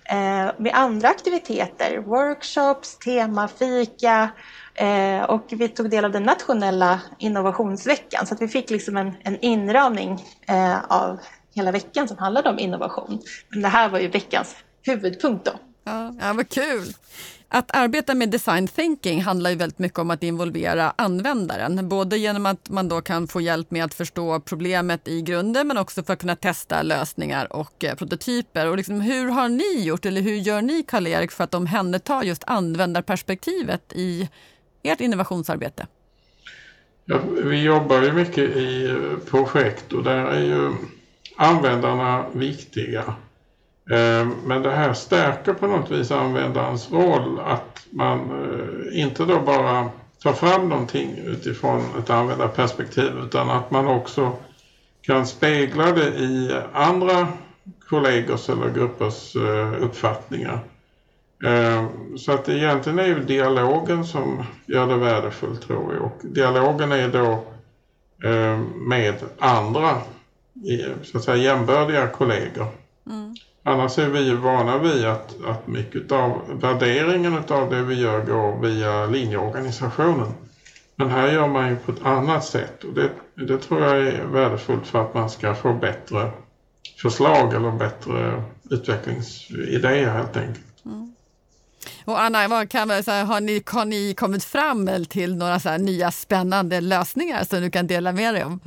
eh, 0.06 0.51
med 0.58 0.72
andra 0.74 1.08
aktiviteter, 1.08 1.98
workshops, 1.98 2.98
temafika 2.98 4.29
eh, 4.75 5.24
och 5.24 5.46
vi 5.50 5.68
tog 5.68 5.89
del 5.89 6.06
av 6.06 6.12
den 6.12 6.24
nationella 6.24 7.01
innovationsveckan 7.18 8.25
så 8.25 8.34
att 8.34 8.41
vi 8.41 8.48
fick 8.48 8.70
liksom 8.70 8.98
en, 8.98 9.13
en 9.24 9.39
inramning 9.39 10.24
eh, 10.48 10.84
av 10.88 11.20
hela 11.56 11.72
veckan 11.72 12.08
som 12.08 12.18
handlade 12.18 12.50
om 12.50 12.60
innovation. 12.60 13.22
Men 13.50 13.62
det 13.62 13.68
här 13.68 13.89
var 13.89 14.00
ju 14.00 14.08
veckans 14.08 14.56
huvudpunkt. 14.82 15.46
Då. 15.46 15.51
Ja, 15.89 16.13
ja, 16.19 16.34
vad 16.34 16.50
kul! 16.50 16.93
Att 17.48 17.75
arbeta 17.75 18.15
med 18.15 18.29
design 18.29 18.67
thinking 18.67 19.22
handlar 19.22 19.50
ju 19.50 19.55
väldigt 19.55 19.79
mycket 19.79 20.00
om 20.00 20.12
att 20.12 20.24
involvera 20.24 20.93
användaren. 20.96 21.89
Både 21.89 22.17
genom 22.17 22.46
att 22.46 22.69
man 22.69 22.89
då 22.89 23.01
kan 23.01 23.27
få 23.27 23.41
hjälp 23.41 23.72
med 23.72 23.86
att 23.86 23.93
förstå 23.93 24.39
problemet 24.39 25.08
i 25.08 25.22
grunden 25.22 25.67
men 25.67 25.77
också 25.77 26.03
för 26.03 26.13
att 26.13 26.19
kunna 26.19 26.36
testa 26.36 26.81
lösningar 26.81 27.53
och 27.53 27.84
eh, 27.84 27.96
prototyper. 27.96 28.67
Och 28.67 28.77
liksom, 28.77 29.01
hur 29.01 29.29
har 29.29 29.50
ni 29.50 29.84
gjort, 29.84 30.05
eller 30.05 30.22
hur 30.22 30.36
gör 30.36 30.62
ni 30.62 30.84
Karl-Erik 30.84 31.31
för 31.31 31.43
att 31.43 31.53
omhänderta 31.53 32.24
just 32.24 32.43
användarperspektivet 32.48 33.93
i 33.93 34.29
ert 34.84 35.01
innovationsarbete? 35.01 35.88
Ja, 37.05 37.19
vi 37.43 37.62
jobbar 37.63 38.01
ju 38.01 38.12
mycket 38.13 38.55
i 38.55 38.86
eh, 38.89 39.29
projekt 39.29 39.93
och 39.93 40.03
där 40.03 40.25
är 40.25 40.43
ju 40.43 40.74
användarna 41.38 42.25
viktiga. 42.34 43.15
Eh, 43.89 44.27
men 44.46 44.62
det 44.62 44.72
här 44.72 44.93
stärker 44.93 45.53
på 45.53 45.67
något 45.67 45.91
vis 45.91 46.12
användarens 46.12 46.91
roll 46.91 47.39
att 47.39 47.86
man 47.89 48.19
eh, 48.19 49.01
inte 49.01 49.25
då 49.25 49.39
bara 49.39 49.89
tar 50.24 50.34
fram 50.34 50.69
någonting 50.69 51.17
utifrån 51.25 51.81
ett 52.00 52.10
användarperspektiv 52.10 53.12
utan 53.25 53.50
att 53.50 53.72
man 53.72 53.88
också 53.88 54.31
kan 55.01 55.27
spegla 55.27 55.91
det 55.91 56.08
i 56.08 56.55
andra 56.74 57.27
kollegors 57.89 58.50
eller 58.50 58.69
gruppers 58.69 59.36
eh, 59.36 59.84
uppfattningar. 59.84 60.60
Så 62.17 62.31
att 62.31 62.50
egentligen 62.50 63.00
är 63.00 63.05
ju 63.05 63.24
dialogen 63.24 64.05
som 64.05 64.43
gör 64.65 64.88
det 64.88 64.96
värdefullt 64.96 65.62
tror 65.62 65.93
jag. 65.93 66.03
Och 66.03 66.17
dialogen 66.24 66.91
är 66.91 67.08
då 67.08 67.43
med 68.75 69.15
andra 69.39 70.01
så 71.03 71.17
att 71.17 71.24
säga 71.24 71.38
jämbördiga 71.38 72.08
kollegor. 72.08 72.67
Mm. 73.10 73.36
Annars 73.63 73.98
är 74.00 74.10
vi 74.10 74.20
ju 74.20 74.36
vana 74.36 74.78
vid 74.78 75.06
att, 75.06 75.36
att 75.46 75.68
mycket 75.68 76.12
av 76.12 76.60
värderingen 76.62 77.44
av 77.48 77.70
det 77.70 77.82
vi 77.82 78.01
gör 78.01 78.25
går 78.25 78.62
via 78.62 79.06
linjeorganisationen. 79.06 80.34
Men 80.96 81.10
här 81.10 81.32
gör 81.32 81.48
man 81.48 81.70
ju 81.70 81.75
på 81.75 81.92
ett 81.92 82.06
annat 82.06 82.46
sätt 82.46 82.84
och 82.84 82.94
det, 82.94 83.10
det 83.36 83.58
tror 83.58 83.82
jag 83.82 83.98
är 83.98 84.25
värdefullt 84.25 84.88
för 84.88 85.01
att 85.01 85.13
man 85.13 85.30
ska 85.30 85.56
få 85.56 85.74
bättre 85.74 86.32
förslag 87.01 87.54
eller 87.54 87.72
bättre 87.72 88.44
utvecklingsidéer 88.70 90.10
helt 90.10 90.38
enkelt. 90.38 90.86
Mm. 90.86 91.13
Och 92.06 92.22
Anna, 92.22 92.48
vad 92.48 92.70
kan 92.70 92.88
man, 92.88 93.04
så 93.04 93.12
här, 93.12 93.25
har, 93.25 93.42
ni, 93.42 93.63
har 93.66 93.86
ni 93.86 94.13
kommit 94.13 94.44
fram 94.44 95.06
till 95.10 95.36
några 95.36 95.60
så 95.60 95.78
nya 95.78 96.12
spännande 96.12 96.82
lösningar 96.82 97.44
som 97.44 97.62
du 97.62 97.72
kan 97.72 97.88
dela 97.88 98.12
med 98.12 98.34
dig 98.34 98.44
om? 98.44 98.60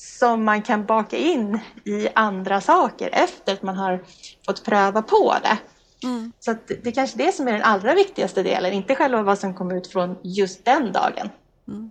som 0.01 0.45
man 0.45 0.63
kan 0.63 0.87
baka 0.87 1.17
in 1.17 1.59
i 1.85 2.09
andra 2.15 2.61
saker 2.61 3.11
efter 3.13 3.53
att 3.53 3.63
man 3.63 3.77
har 3.77 4.05
fått 4.47 4.65
pröva 4.65 5.03
på 5.03 5.35
det. 5.43 5.59
Mm. 6.07 6.33
Så 6.41 6.57
det 6.67 6.87
är 6.87 6.93
kanske 6.93 7.19
det 7.19 7.33
som 7.33 7.49
är 7.49 7.53
den 7.53 7.63
allra 7.63 7.95
viktigaste 7.95 8.43
delen, 8.43 8.73
inte 8.73 8.95
själva 8.95 9.23
vad 9.23 9.39
som 9.39 9.55
kommer 9.55 9.77
ut 9.77 9.87
från 9.87 10.17
just 10.23 10.65
den 10.65 10.93
dagen. 10.93 11.31
Mm. 11.69 11.91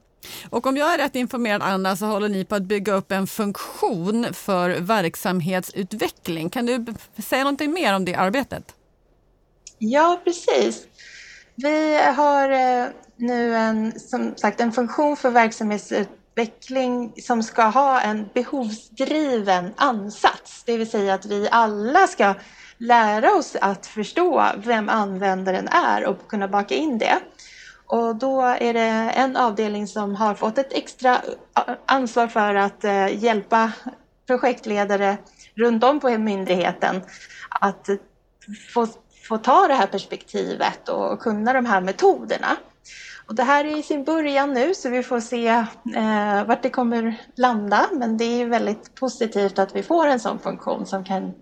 Och 0.49 0.67
om 0.67 0.77
jag 0.77 0.93
är 0.93 0.97
rätt 0.97 1.15
informerad 1.15 1.61
Anna 1.61 1.95
så 1.95 2.05
håller 2.05 2.29
ni 2.29 2.45
på 2.45 2.55
att 2.55 2.63
bygga 2.63 2.93
upp 2.93 3.11
en 3.11 3.27
funktion 3.27 4.33
för 4.33 4.69
verksamhetsutveckling. 4.69 6.49
Kan 6.49 6.65
du 6.65 6.85
säga 7.23 7.43
någonting 7.43 7.71
mer 7.71 7.95
om 7.95 8.05
det 8.05 8.15
arbetet? 8.15 8.75
Ja, 9.77 10.21
precis. 10.23 10.87
Vi 11.55 11.97
har 12.15 12.49
eh, 12.49 12.87
nu 13.15 13.55
en, 13.55 13.99
som 13.99 14.35
sagt, 14.37 14.61
en 14.61 14.71
funktion 14.71 15.17
för 15.17 15.29
verksamhetsutveckling 15.29 16.17
utveckling 16.37 17.13
som 17.21 17.43
ska 17.43 17.63
ha 17.63 18.01
en 18.01 18.29
behovsdriven 18.33 19.73
ansats. 19.77 20.63
Det 20.63 20.77
vill 20.77 20.89
säga 20.89 21.13
att 21.13 21.25
vi 21.25 21.47
alla 21.51 22.07
ska 22.07 22.33
lära 22.77 23.33
oss 23.33 23.55
att 23.61 23.85
förstå 23.85 24.45
vem 24.57 24.89
användaren 24.89 25.67
är 25.67 26.05
och 26.05 26.27
kunna 26.27 26.47
baka 26.47 26.75
in 26.75 26.97
det. 26.97 27.19
Och 27.85 28.15
då 28.15 28.41
är 28.41 28.73
det 28.73 29.11
en 29.15 29.37
avdelning 29.37 29.87
som 29.87 30.15
har 30.15 30.33
fått 30.33 30.57
ett 30.57 30.73
extra 30.73 31.21
ansvar 31.85 32.27
för 32.27 32.55
att 32.55 32.83
eh, 32.83 33.23
hjälpa 33.23 33.71
projektledare 34.27 35.17
runt 35.55 35.83
om 35.83 35.99
på 35.99 36.17
myndigheten 36.17 37.01
att 37.49 37.89
få, 38.73 38.87
få 39.27 39.37
ta 39.37 39.67
det 39.67 39.73
här 39.73 39.87
perspektivet 39.87 40.89
och 40.89 41.19
kunna 41.19 41.53
de 41.53 41.65
här 41.65 41.81
metoderna. 41.81 42.57
Och 43.27 43.35
det 43.35 43.43
här 43.43 43.65
är 43.65 43.77
i 43.77 43.83
sin 43.83 44.03
början 44.03 44.53
nu 44.53 44.73
så 44.75 44.89
vi 44.89 45.03
får 45.03 45.19
se 45.19 45.47
eh, 45.95 46.45
vart 46.47 46.63
det 46.63 46.69
kommer 46.69 47.21
landa. 47.35 47.89
Men 47.93 48.17
det 48.17 48.41
är 48.41 48.45
väldigt 48.45 48.95
positivt 48.95 49.59
att 49.59 49.75
vi 49.75 49.83
får 49.83 50.07
en 50.07 50.19
sån 50.19 50.39
funktion 50.39 50.85
som 50.85 51.03
kan 51.03 51.33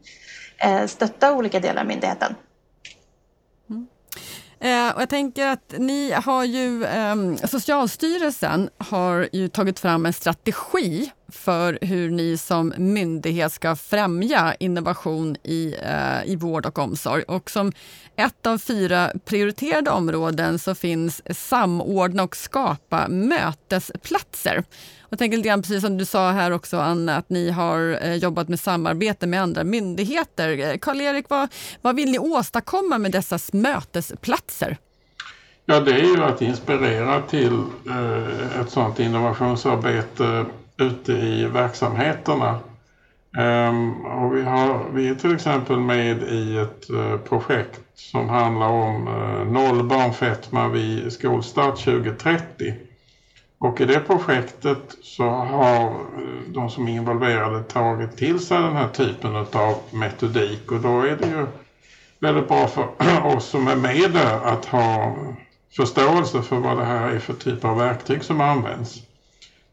eh, 0.57 0.85
stötta 0.85 1.33
olika 1.33 1.59
delar 1.59 1.81
av 1.81 1.87
myndigheten. 1.87 2.35
Mm. 3.69 3.87
Eh, 4.59 4.95
och 4.95 5.01
jag 5.01 5.09
tänker 5.09 5.47
att 5.47 5.73
ni 5.77 6.11
har 6.11 6.43
ju, 6.43 6.85
eh, 6.85 7.15
Socialstyrelsen 7.47 8.69
har 8.77 9.29
ju 9.31 9.47
tagit 9.47 9.79
fram 9.79 10.05
en 10.05 10.13
strategi 10.13 11.11
för 11.35 11.79
hur 11.81 12.09
ni 12.09 12.37
som 12.37 12.73
myndighet 12.77 13.53
ska 13.53 13.75
främja 13.75 14.55
innovation 14.59 15.35
i, 15.43 15.75
eh, 15.81 16.31
i 16.31 16.35
vård 16.35 16.65
och 16.65 16.79
omsorg. 16.79 17.23
Och 17.23 17.49
som 17.49 17.71
ett 18.15 18.45
av 18.45 18.57
fyra 18.57 19.11
prioriterade 19.25 19.91
områden 19.91 20.59
så 20.59 20.75
finns 20.75 21.21
samordna 21.29 22.23
och 22.23 22.35
skapa 22.35 23.07
mötesplatser. 23.07 24.63
Jag 25.09 25.19
tänker 25.19 25.37
lite 25.37 25.49
grann 25.49 25.61
precis 25.61 25.81
som 25.81 25.97
du 25.97 26.05
sa 26.05 26.31
här 26.31 26.51
också 26.51 26.77
Anna, 26.77 27.17
att 27.17 27.29
ni 27.29 27.49
har 27.49 27.99
eh, 28.01 28.15
jobbat 28.15 28.49
med 28.49 28.59
samarbete 28.59 29.27
med 29.27 29.41
andra 29.41 29.63
myndigheter. 29.63 30.59
Eh, 30.59 30.77
Karl-Erik, 30.77 31.25
vad, 31.29 31.49
vad 31.81 31.95
vill 31.95 32.11
ni 32.11 32.19
åstadkomma 32.19 32.97
med 32.97 33.11
dessa 33.11 33.39
mötesplatser? 33.53 34.77
Ja, 35.65 35.79
det 35.79 35.91
är 35.91 36.03
ju 36.03 36.23
att 36.23 36.41
inspirera 36.41 37.21
till 37.21 37.63
eh, 37.89 38.61
ett 38.61 38.69
sådant 38.69 38.99
innovationsarbete 38.99 40.45
ute 40.77 41.13
i 41.13 41.45
verksamheterna. 41.45 42.59
Ehm, 43.37 44.05
och 44.05 44.35
vi, 44.35 44.41
har, 44.41 44.89
vi 44.93 45.09
är 45.09 45.15
till 45.15 45.35
exempel 45.35 45.79
med 45.79 46.23
i 46.23 46.57
ett 46.57 46.89
eh, 46.89 47.17
projekt 47.17 47.81
som 47.95 48.29
handlar 48.29 48.67
om 48.67 49.07
eh, 49.07 49.51
noll 49.51 49.83
barnfetma 49.83 50.67
vid 50.67 51.13
skolstart 51.13 51.83
2030. 51.83 52.73
Och 53.57 53.81
i 53.81 53.85
det 53.85 53.99
projektet 53.99 54.97
så 55.01 55.29
har 55.29 55.85
eh, 55.85 55.93
de 56.47 56.69
som 56.69 56.87
är 56.87 56.91
involverade 56.91 57.63
tagit 57.63 58.17
till 58.17 58.39
sig 58.39 58.61
den 58.61 58.75
här 58.75 58.87
typen 58.87 59.35
av 59.35 59.77
metodik 59.91 60.71
och 60.71 60.79
då 60.79 61.01
är 61.01 61.15
det 61.15 61.27
ju 61.27 61.47
väldigt 62.19 62.47
bra 62.47 62.67
för 62.67 62.87
oss 63.35 63.45
som 63.45 63.67
är 63.67 63.75
med 63.75 64.11
där 64.11 64.39
att 64.43 64.65
ha 64.65 65.15
förståelse 65.75 66.41
för 66.41 66.57
vad 66.57 66.77
det 66.77 66.85
här 66.85 67.09
är 67.09 67.19
för 67.19 67.33
typ 67.33 67.65
av 67.65 67.77
verktyg 67.77 68.23
som 68.23 68.41
används. 68.41 69.01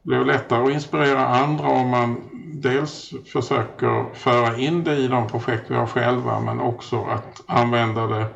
Det 0.03 0.09
blir 0.09 0.25
lättare 0.25 0.65
att 0.65 0.71
inspirera 0.71 1.27
andra 1.27 1.69
om 1.69 1.89
man 1.89 2.17
dels 2.55 3.13
försöker 3.33 4.15
föra 4.15 4.57
in 4.57 4.85
det 4.85 4.97
i 4.97 5.09
de 5.09 5.29
projekt 5.29 5.65
vi 5.69 5.75
har 5.75 5.87
själva 5.87 6.41
men 6.41 6.61
också 6.61 7.05
att 7.05 7.43
använda 7.47 8.07
det 8.07 8.27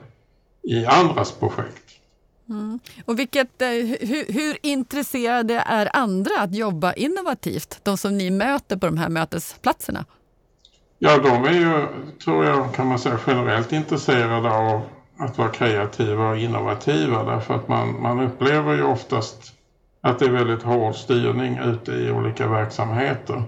i 0.62 0.86
andras 0.86 1.32
projekt. 1.32 1.82
Mm. 2.48 2.78
Och 3.04 3.18
vilket, 3.18 3.62
eh, 3.62 3.68
hur, 3.68 4.32
hur, 4.32 4.56
intresserade 4.62 5.54
är 5.66 5.96
andra 5.96 6.30
att 6.38 6.54
jobba 6.54 6.92
innovativt? 6.92 7.80
De 7.82 7.98
som 7.98 8.18
ni 8.18 8.30
möter 8.30 8.76
på 8.76 8.86
de 8.86 8.98
här 8.98 9.08
mötesplatserna? 9.08 10.04
Ja, 10.98 11.18
de 11.18 11.44
är 11.44 11.52
ju, 11.52 11.86
tror 12.24 12.44
jag, 12.44 12.74
kan 12.74 12.86
man 12.86 12.98
säga 12.98 13.18
generellt 13.26 13.72
intresserade 13.72 14.50
av 14.50 14.82
att 15.18 15.38
vara 15.38 15.48
kreativa 15.48 16.30
och 16.30 16.36
innovativa 16.36 17.24
därför 17.24 17.54
att 17.54 17.68
man, 17.68 18.02
man 18.02 18.20
upplever 18.20 18.74
ju 18.74 18.82
oftast 18.82 19.55
att 20.06 20.18
det 20.18 20.24
är 20.24 20.30
väldigt 20.30 20.62
hård 20.62 20.94
styrning 20.94 21.58
ute 21.58 21.92
i 21.92 22.10
olika 22.10 22.48
verksamheter. 22.48 23.42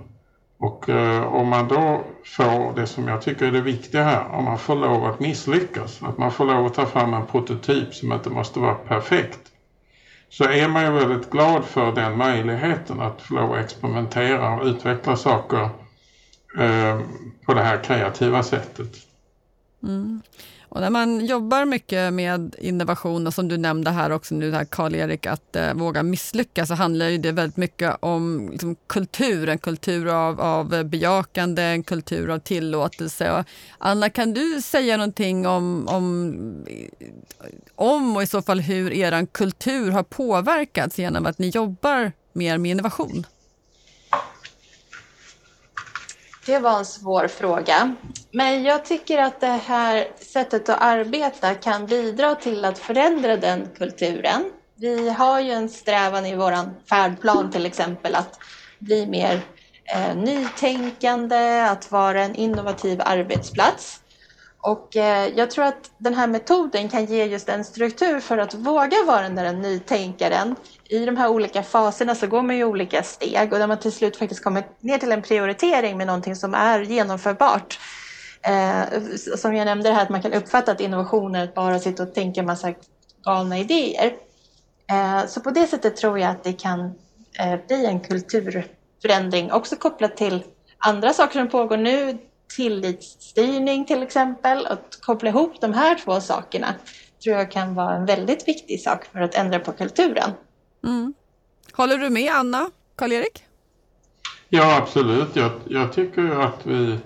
Och 0.58 0.88
eh, 0.88 1.22
om 1.22 1.48
man 1.48 1.68
då 1.68 2.04
får 2.24 2.76
det 2.76 2.86
som 2.86 3.08
jag 3.08 3.22
tycker 3.22 3.46
är 3.46 3.52
det 3.52 3.60
viktiga 3.60 4.04
här, 4.04 4.28
om 4.28 4.44
man 4.44 4.58
får 4.58 4.76
lov 4.76 5.04
att 5.04 5.20
misslyckas, 5.20 6.02
att 6.02 6.18
man 6.18 6.32
får 6.32 6.44
lov 6.44 6.66
att 6.66 6.74
ta 6.74 6.86
fram 6.86 7.14
en 7.14 7.26
prototyp 7.26 7.94
som 7.94 8.12
inte 8.12 8.30
måste 8.30 8.60
vara 8.60 8.74
perfekt, 8.74 9.40
så 10.28 10.44
är 10.44 10.68
man 10.68 10.84
ju 10.84 10.90
väldigt 10.90 11.30
glad 11.30 11.64
för 11.64 11.92
den 11.92 12.18
möjligheten 12.18 13.00
att 13.00 13.22
få 13.22 13.34
lov 13.34 13.52
att 13.52 13.64
experimentera 13.64 14.54
och 14.54 14.66
utveckla 14.66 15.16
saker 15.16 15.68
eh, 16.58 17.00
på 17.46 17.54
det 17.54 17.62
här 17.62 17.84
kreativa 17.84 18.42
sättet. 18.42 18.96
Mm. 19.82 20.22
Och 20.68 20.80
när 20.80 20.90
man 20.90 21.26
jobbar 21.26 21.64
mycket 21.64 22.12
med 22.12 22.56
innovation 22.58 23.26
och 23.26 23.34
som 23.34 23.48
du 23.48 23.56
nämnde 23.56 23.90
här 23.90 24.10
också 24.10 24.34
nu, 24.34 24.66
Karl-Erik, 24.70 25.26
att 25.26 25.56
eh, 25.56 25.74
våga 25.74 26.02
misslyckas 26.02 26.68
så 26.68 26.74
handlar 26.74 27.10
det 27.10 27.32
väldigt 27.32 27.56
mycket 27.56 27.96
om 28.00 28.48
liksom, 28.52 28.76
kultur, 28.86 29.48
en 29.48 29.58
kultur 29.58 30.08
av, 30.08 30.40
av 30.40 30.84
bejakande, 30.84 31.62
en 31.62 31.82
kultur 31.82 32.30
av 32.30 32.38
tillåtelse. 32.38 33.32
Och 33.32 33.44
Anna, 33.78 34.10
kan 34.10 34.34
du 34.34 34.60
säga 34.62 34.96
någonting 34.96 35.46
om, 35.46 35.88
om, 35.88 36.66
om 37.74 38.16
och 38.16 38.22
i 38.22 38.26
så 38.26 38.42
fall 38.42 38.60
hur 38.60 38.92
er 38.92 39.26
kultur 39.26 39.90
har 39.90 40.02
påverkats 40.02 40.98
genom 40.98 41.26
att 41.26 41.38
ni 41.38 41.48
jobbar 41.48 42.12
mer 42.32 42.58
med 42.58 42.70
innovation? 42.70 43.26
Det 46.48 46.58
var 46.58 46.78
en 46.78 46.84
svår 46.84 47.28
fråga. 47.28 47.94
Men 48.32 48.62
jag 48.62 48.84
tycker 48.84 49.18
att 49.18 49.40
det 49.40 49.46
här 49.66 50.08
sättet 50.20 50.68
att 50.68 50.82
arbeta 50.82 51.54
kan 51.54 51.86
bidra 51.86 52.34
till 52.34 52.64
att 52.64 52.78
förändra 52.78 53.36
den 53.36 53.68
kulturen. 53.78 54.50
Vi 54.76 55.10
har 55.10 55.40
ju 55.40 55.50
en 55.50 55.68
strävan 55.68 56.26
i 56.26 56.36
vår 56.36 56.52
färdplan 56.88 57.50
till 57.50 57.66
exempel 57.66 58.14
att 58.14 58.38
bli 58.78 59.06
mer 59.06 59.40
eh, 59.94 60.16
nytänkande, 60.16 61.60
att 61.60 61.90
vara 61.90 62.22
en 62.22 62.34
innovativ 62.34 63.00
arbetsplats. 63.04 64.00
Och 64.60 64.96
eh, 64.96 65.28
jag 65.36 65.50
tror 65.50 65.64
att 65.64 65.90
den 65.98 66.14
här 66.14 66.26
metoden 66.26 66.88
kan 66.88 67.04
ge 67.04 67.24
just 67.24 67.48
en 67.48 67.64
struktur 67.64 68.20
för 68.20 68.38
att 68.38 68.54
våga 68.54 68.96
vara 69.06 69.22
den 69.22 69.34
där 69.34 69.52
nytänkaren. 69.52 70.56
I 70.84 71.06
de 71.06 71.16
här 71.16 71.28
olika 71.28 71.62
faserna 71.62 72.14
så 72.14 72.26
går 72.26 72.42
man 72.42 72.56
ju 72.56 72.64
olika 72.64 73.02
steg 73.02 73.52
och 73.52 73.58
där 73.58 73.66
man 73.66 73.78
till 73.78 73.92
slut 73.92 74.16
faktiskt 74.16 74.44
kommer 74.44 74.64
ner 74.80 74.98
till 74.98 75.12
en 75.12 75.22
prioritering 75.22 75.96
med 75.96 76.06
någonting 76.06 76.36
som 76.36 76.54
är 76.54 76.80
genomförbart. 76.80 77.78
Eh, 78.42 79.00
som 79.36 79.54
jag 79.54 79.64
nämnde 79.64 79.90
här 79.90 80.02
att 80.02 80.08
man 80.08 80.22
kan 80.22 80.32
uppfatta 80.32 80.72
att 80.72 80.80
innovation 80.80 81.34
är 81.34 81.44
att 81.44 81.54
bara 81.54 81.78
sitta 81.78 82.02
och 82.02 82.14
tänka 82.14 82.42
massa 82.42 82.74
galna 83.24 83.58
idéer. 83.58 84.12
Eh, 84.90 85.26
så 85.26 85.40
på 85.40 85.50
det 85.50 85.66
sättet 85.66 85.96
tror 85.96 86.18
jag 86.18 86.30
att 86.30 86.44
det 86.44 86.52
kan 86.52 86.94
bli 87.66 87.86
en 87.86 88.00
kulturförändring 88.00 89.52
också 89.52 89.76
kopplat 89.76 90.16
till 90.16 90.44
andra 90.78 91.12
saker 91.12 91.38
som 91.38 91.48
pågår 91.48 91.76
nu 91.76 92.18
tillitsstyrning 92.56 93.84
till 93.86 94.02
exempel. 94.02 94.66
Att 94.66 94.98
koppla 95.02 95.28
ihop 95.28 95.60
de 95.60 95.72
här 95.72 95.94
två 96.04 96.20
sakerna 96.20 96.74
tror 97.24 97.36
jag 97.36 97.50
kan 97.50 97.74
vara 97.74 97.96
en 97.96 98.06
väldigt 98.06 98.48
viktig 98.48 98.80
sak 98.80 99.04
för 99.04 99.20
att 99.20 99.34
ändra 99.34 99.58
på 99.58 99.72
kulturen. 99.72 100.30
Mm. 100.84 101.14
Håller 101.72 101.98
du 101.98 102.10
med 102.10 102.32
Anna, 102.32 102.70
Karl-Erik? 102.96 103.44
Ja, 104.48 104.76
absolut. 104.76 105.36
Jag, 105.36 105.50
jag 105.68 105.92
tycker 105.92 106.40
att 106.40 106.66
vi, 106.66 106.98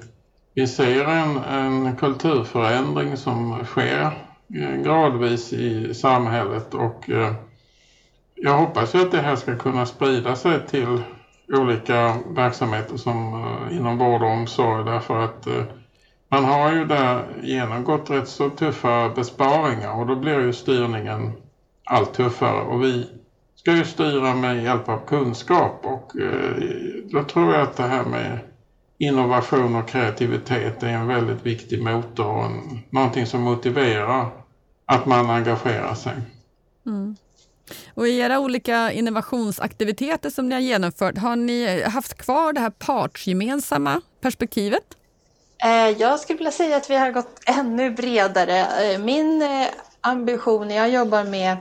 vi 0.55 0.66
ser 0.66 1.05
en, 1.05 1.37
en 1.37 1.96
kulturförändring 1.96 3.16
som 3.16 3.64
sker 3.64 4.02
eh, 4.55 4.83
gradvis 4.83 5.52
i 5.52 5.94
samhället 5.94 6.74
och 6.74 7.11
eh, 7.11 7.35
jag 8.35 8.59
hoppas 8.59 8.94
ju 8.94 9.02
att 9.02 9.11
det 9.11 9.20
här 9.20 9.37
ska 9.37 9.59
kunna 9.59 9.87
sprida 9.87 10.37
sig 10.37 10.66
till 10.66 11.02
olika 11.53 12.17
verksamheter 12.35 12.97
som 12.97 13.35
eh, 13.35 13.77
inom 13.77 13.99
vård 13.99 14.23
och 14.23 14.29
omsorg 14.29 14.85
därför 14.85 15.25
att 15.25 15.47
eh, 15.47 15.65
man 16.29 16.45
har 16.45 16.73
ju 16.73 16.85
där 16.85 17.25
genomgått 17.43 18.11
rätt 18.11 18.29
så 18.29 18.51
tuffa 18.51 19.09
besparingar 19.09 19.93
och 19.93 20.07
då 20.07 20.17
blir 20.17 20.41
ju 20.41 20.53
styrningen 20.53 21.33
allt 21.85 22.15
tuffare 22.15 22.62
och 22.62 22.83
vi 22.83 23.07
ska 23.55 23.77
ju 23.77 23.85
styra 23.85 24.35
med 24.35 24.62
hjälp 24.62 24.88
av 24.88 24.99
kunskap 25.07 25.81
och 25.87 26.17
eh, 26.21 26.57
då 27.05 27.23
tror 27.23 27.53
jag 27.53 27.62
att 27.62 27.77
det 27.77 27.87
här 27.87 28.05
med 28.05 28.38
innovation 28.99 29.77
och 29.77 29.88
kreativitet 29.88 30.83
är 30.83 30.88
en 30.88 31.07
väldigt 31.07 31.47
viktig 31.47 31.83
motor 31.83 32.27
och 32.27 32.45
en, 32.45 32.79
någonting 32.91 33.27
som 33.27 33.43
motiverar 33.43 34.27
att 34.87 35.07
man 35.07 35.31
engagerar 35.31 35.95
sig. 35.95 36.15
Mm. 36.87 37.17
Och 37.94 38.09
I 38.09 38.18
era 38.18 38.40
olika 38.40 38.92
innovationsaktiviteter 38.92 40.31
som 40.31 40.48
ni 40.48 40.55
har 40.55 40.62
genomfört, 40.62 41.18
har 41.18 41.37
ni 41.37 41.83
haft 41.83 42.14
kvar 42.14 42.53
det 42.53 42.61
här 42.61 42.70
partsgemensamma 42.70 44.01
perspektivet? 44.20 44.85
Eh, 45.64 45.88
jag 46.01 46.20
skulle 46.20 46.37
vilja 46.37 46.53
säga 46.53 46.77
att 46.77 46.90
vi 46.90 46.96
har 46.96 47.11
gått 47.11 47.40
ännu 47.46 47.90
bredare. 47.90 48.59
Eh, 48.59 48.98
min 48.98 49.42
eh, 49.42 49.66
ambition 50.01 50.68
när 50.68 50.77
jag 50.77 50.90
jobbar 50.90 51.25
med 51.25 51.57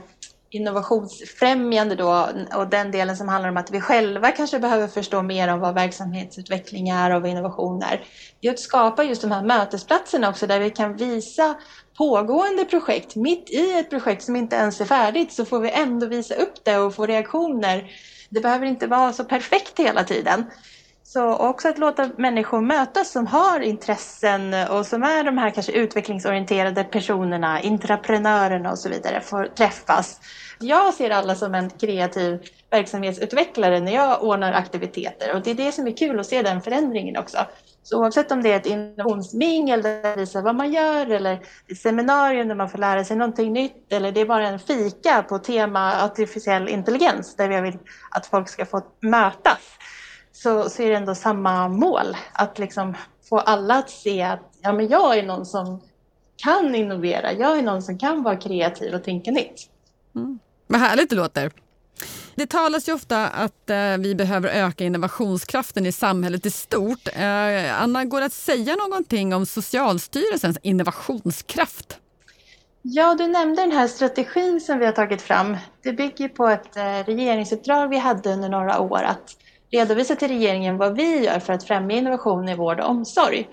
innovationsfrämjande 0.52 1.94
då 1.94 2.28
och 2.56 2.68
den 2.68 2.90
delen 2.90 3.16
som 3.16 3.28
handlar 3.28 3.48
om 3.50 3.56
att 3.56 3.70
vi 3.70 3.80
själva 3.80 4.32
kanske 4.32 4.58
behöver 4.58 4.88
förstå 4.88 5.22
mer 5.22 5.48
om 5.48 5.60
vad 5.60 5.74
verksamhetsutveckling 5.74 6.88
är 6.88 7.14
och 7.14 7.22
vad 7.22 7.30
innovation 7.30 7.82
är. 7.82 8.04
Det 8.40 8.48
är 8.48 8.52
att 8.52 8.60
skapa 8.60 9.04
just 9.04 9.22
de 9.22 9.32
här 9.32 9.42
mötesplatserna 9.42 10.28
också 10.28 10.46
där 10.46 10.60
vi 10.60 10.70
kan 10.70 10.96
visa 10.96 11.54
pågående 11.98 12.64
projekt, 12.64 13.16
mitt 13.16 13.50
i 13.50 13.78
ett 13.78 13.90
projekt 13.90 14.22
som 14.22 14.36
inte 14.36 14.56
ens 14.56 14.80
är 14.80 14.84
färdigt, 14.84 15.32
så 15.32 15.44
får 15.44 15.60
vi 15.60 15.70
ändå 15.70 16.06
visa 16.06 16.34
upp 16.34 16.54
det 16.64 16.78
och 16.78 16.94
få 16.94 17.06
reaktioner. 17.06 17.84
Det 18.30 18.40
behöver 18.40 18.66
inte 18.66 18.86
vara 18.86 19.12
så 19.12 19.24
perfekt 19.24 19.78
hela 19.78 20.04
tiden. 20.04 20.44
Så 21.12 21.36
också 21.36 21.68
att 21.68 21.78
låta 21.78 22.10
människor 22.16 22.60
mötas 22.60 23.12
som 23.12 23.26
har 23.26 23.60
intressen 23.60 24.54
och 24.70 24.86
som 24.86 25.02
är 25.02 25.24
de 25.24 25.38
här 25.38 25.50
kanske 25.50 25.72
utvecklingsorienterade 25.72 26.84
personerna, 26.84 27.60
intraprenörerna 27.60 28.70
och 28.70 28.78
så 28.78 28.88
vidare, 28.88 29.20
får 29.20 29.44
träffas. 29.44 30.20
Jag 30.60 30.94
ser 30.94 31.10
alla 31.10 31.34
som 31.34 31.54
en 31.54 31.70
kreativ 31.70 32.40
verksamhetsutvecklare 32.70 33.80
när 33.80 33.94
jag 33.94 34.22
ordnar 34.22 34.52
aktiviteter 34.52 35.34
och 35.34 35.42
det 35.42 35.50
är 35.50 35.54
det 35.54 35.72
som 35.72 35.86
är 35.86 35.96
kul 35.96 36.20
att 36.20 36.26
se 36.26 36.42
den 36.42 36.62
förändringen 36.62 37.16
också. 37.16 37.38
Så 37.82 38.00
oavsett 38.00 38.32
om 38.32 38.42
det 38.42 38.52
är 38.52 38.56
ett 38.56 38.66
innovationsmingel 38.66 39.82
där 39.82 40.02
man 40.02 40.18
visar 40.18 40.42
vad 40.42 40.54
man 40.54 40.72
gör 40.72 41.10
eller 41.10 41.34
ett 41.68 41.78
seminarium 41.78 42.48
där 42.48 42.54
man 42.54 42.68
får 42.68 42.78
lära 42.78 43.04
sig 43.04 43.16
någonting 43.16 43.52
nytt 43.52 43.92
eller 43.92 44.12
det 44.12 44.20
är 44.20 44.26
bara 44.26 44.48
en 44.48 44.58
fika 44.58 45.22
på 45.28 45.38
tema 45.38 46.04
artificiell 46.04 46.68
intelligens 46.68 47.36
där 47.36 47.50
jag 47.50 47.62
vill 47.62 47.78
att 48.10 48.26
folk 48.26 48.48
ska 48.48 48.66
få 48.66 48.82
mötas 49.00 49.58
så, 50.32 50.70
så 50.70 50.82
är 50.82 50.90
det 50.90 50.96
ändå 50.96 51.14
samma 51.14 51.68
mål. 51.68 52.16
Att 52.32 52.58
liksom 52.58 52.94
få 53.28 53.38
alla 53.38 53.74
att 53.74 53.90
se 53.90 54.22
att 54.22 54.52
ja, 54.60 54.72
men 54.72 54.88
jag 54.88 55.18
är 55.18 55.22
någon 55.22 55.46
som 55.46 55.80
kan 56.36 56.74
innovera. 56.74 57.32
Jag 57.32 57.58
är 57.58 57.62
någon 57.62 57.82
som 57.82 57.98
kan 57.98 58.22
vara 58.22 58.36
kreativ 58.36 58.94
och 58.94 59.04
tänka 59.04 59.30
nytt. 59.30 59.68
Mm. 60.14 60.38
Vad 60.66 60.80
härligt 60.80 61.10
det 61.10 61.16
låter. 61.16 61.52
Det 62.34 62.46
talas 62.46 62.88
ju 62.88 62.92
ofta 62.92 63.28
att 63.28 63.70
eh, 63.70 63.96
vi 63.98 64.14
behöver 64.14 64.48
öka 64.48 64.84
innovationskraften 64.84 65.86
i 65.86 65.92
samhället 65.92 66.46
i 66.46 66.50
stort. 66.50 67.08
Eh, 67.16 67.82
Anna, 67.82 68.04
går 68.04 68.20
det 68.20 68.26
att 68.26 68.32
säga 68.32 68.76
någonting 68.76 69.34
om 69.34 69.46
Socialstyrelsens 69.46 70.58
innovationskraft? 70.62 71.98
Ja, 72.82 73.14
du 73.14 73.28
nämnde 73.28 73.62
den 73.62 73.72
här 73.72 73.88
strategin 73.88 74.60
som 74.60 74.78
vi 74.78 74.86
har 74.86 74.92
tagit 74.92 75.22
fram. 75.22 75.56
Det 75.82 75.92
bygger 75.92 76.28
på 76.28 76.46
ett 76.46 76.76
eh, 76.76 76.82
regeringsuppdrag 76.82 77.88
vi 77.88 77.98
hade 77.98 78.32
under 78.32 78.48
några 78.48 78.80
år 78.80 79.02
att 79.02 79.36
redovisa 79.72 80.16
till 80.16 80.28
regeringen 80.28 80.76
vad 80.76 80.96
vi 80.96 81.24
gör 81.24 81.38
för 81.38 81.52
att 81.52 81.64
främja 81.64 81.96
innovation 81.96 82.48
i 82.48 82.54
vård 82.54 82.80
och 82.80 82.90
omsorg. 82.90 83.48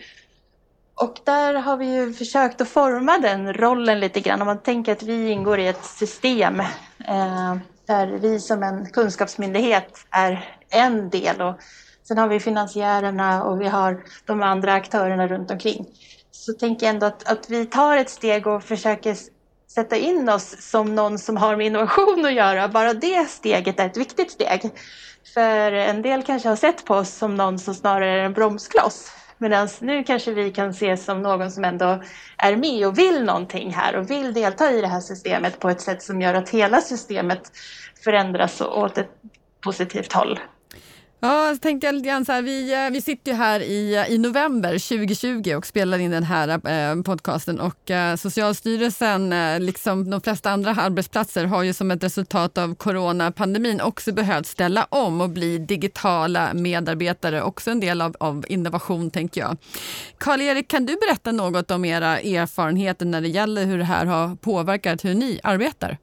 Och 0.95 1.19
där 1.23 1.53
har 1.53 1.77
vi 1.77 1.93
ju 1.93 2.13
försökt 2.13 2.62
att 2.62 2.67
forma 2.67 3.17
den 3.17 3.53
rollen 3.53 3.99
lite 3.99 4.19
grann. 4.19 4.41
Om 4.41 4.47
man 4.47 4.62
tänker 4.62 4.91
att 4.91 5.03
vi 5.03 5.29
ingår 5.29 5.60
i 5.60 5.67
ett 5.67 5.86
system 5.86 6.60
eh, 6.60 7.55
där 7.86 8.08
vi 8.08 8.39
som 8.39 8.63
en 8.63 8.86
kunskapsmyndighet 8.86 10.05
är 10.10 10.55
en 10.69 11.10
del 11.10 11.41
och 11.41 11.55
sen 12.08 12.17
har 12.17 12.27
vi 12.27 12.39
finansiärerna 12.39 13.43
och 13.43 13.62
vi 13.62 13.67
har 13.67 14.03
de 14.25 14.41
andra 14.41 14.73
aktörerna 14.73 15.27
runt 15.27 15.51
omkring. 15.51 15.86
Så 16.32 16.53
tänker 16.53 16.86
jag 16.86 16.93
ändå 16.93 17.05
att, 17.05 17.32
att 17.32 17.49
vi 17.49 17.65
tar 17.65 17.97
ett 17.97 18.10
steg 18.10 18.47
och 18.47 18.63
försöker 18.63 19.15
sätta 19.69 19.97
in 19.97 20.29
oss 20.29 20.55
som 20.60 20.95
någon 20.95 21.19
som 21.19 21.38
har 21.38 21.55
med 21.55 21.67
innovation 21.67 22.25
att 22.25 22.34
göra. 22.34 22.67
Bara 22.67 22.93
det 22.93 23.29
steget 23.29 23.79
är 23.79 23.86
ett 23.86 23.97
viktigt 23.97 24.32
steg. 24.32 24.71
För 25.34 25.71
en 25.71 26.01
del 26.01 26.23
kanske 26.23 26.49
har 26.49 26.55
sett 26.55 26.86
på 26.86 26.95
oss 26.95 27.10
som 27.10 27.36
någon 27.36 27.60
som 27.60 27.75
snarare 27.75 28.21
är 28.21 28.25
en 28.25 28.34
bromskloss. 28.34 29.12
Medan 29.38 29.67
nu 29.79 30.03
kanske 30.03 30.32
vi 30.32 30.51
kan 30.51 30.69
ses 30.69 31.05
som 31.05 31.21
någon 31.21 31.51
som 31.51 31.63
ändå 31.63 32.03
är 32.38 32.55
med 32.55 32.88
och 32.88 32.97
vill 32.97 33.23
någonting 33.23 33.73
här 33.73 33.95
och 33.95 34.12
vill 34.12 34.34
delta 34.34 34.71
i 34.71 34.82
det 34.82 34.88
här 34.88 34.99
systemet 34.99 35.60
på 35.60 35.69
ett 35.69 35.82
sätt 35.82 36.03
som 36.03 36.21
gör 36.21 36.34
att 36.34 36.49
hela 36.49 36.82
systemet 36.82 37.51
förändras 38.03 38.62
åt 38.62 38.97
ett 38.97 39.12
positivt 39.62 40.13
håll. 40.13 40.39
Ja, 41.21 41.51
så 41.55 41.60
tänkte 41.60 41.88
jag 41.88 41.95
lite 41.95 42.08
grann 42.08 42.25
så 42.25 42.32
här, 42.32 42.41
vi, 42.41 42.86
eh, 42.86 42.91
vi 42.91 43.01
sitter 43.01 43.32
ju 43.32 43.38
här 43.38 43.60
i, 43.60 43.95
eh, 43.95 44.12
i 44.13 44.17
november 44.17 44.69
2020 44.69 45.55
och 45.55 45.65
spelar 45.65 45.99
in 45.99 46.12
den 46.12 46.23
här 46.23 46.47
eh, 46.47 47.01
podcasten 47.03 47.60
och 47.60 47.91
eh, 47.91 48.15
Socialstyrelsen, 48.15 49.34
eh, 49.34 49.60
liksom 49.60 50.10
de 50.10 50.21
flesta 50.21 50.51
andra 50.51 50.71
arbetsplatser, 50.71 51.45
har 51.45 51.63
ju 51.63 51.73
som 51.73 51.91
ett 51.91 52.03
resultat 52.03 52.58
av 52.58 52.75
coronapandemin 52.75 53.82
också 53.82 54.13
behövt 54.13 54.45
ställa 54.45 54.88
om 54.89 55.21
och 55.21 55.29
bli 55.29 55.58
digitala 55.58 56.53
medarbetare, 56.53 57.41
också 57.41 57.71
en 57.71 57.79
del 57.79 58.01
av, 58.01 58.15
av 58.19 58.45
innovation 58.47 59.12
tänker 59.12 59.41
jag. 59.41 59.58
Karl-Erik, 60.17 60.67
kan 60.67 60.86
du 60.86 60.95
berätta 60.95 61.32
något 61.32 61.71
om 61.71 61.86
era 61.86 62.19
erfarenheter 62.19 63.05
när 63.05 63.21
det 63.21 63.29
gäller 63.29 63.65
hur 63.65 63.77
det 63.77 63.84
här 63.84 64.05
har 64.05 64.36
påverkat 64.36 65.05
hur 65.05 65.13
ni 65.13 65.39
arbetar? 65.43 65.97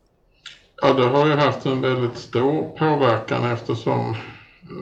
Ja, 0.82 0.92
det 0.92 1.06
har 1.06 1.26
ju 1.26 1.32
haft 1.32 1.66
en 1.66 1.80
väldigt 1.80 2.18
stor 2.18 2.76
påverkan 2.78 3.52
eftersom 3.52 4.16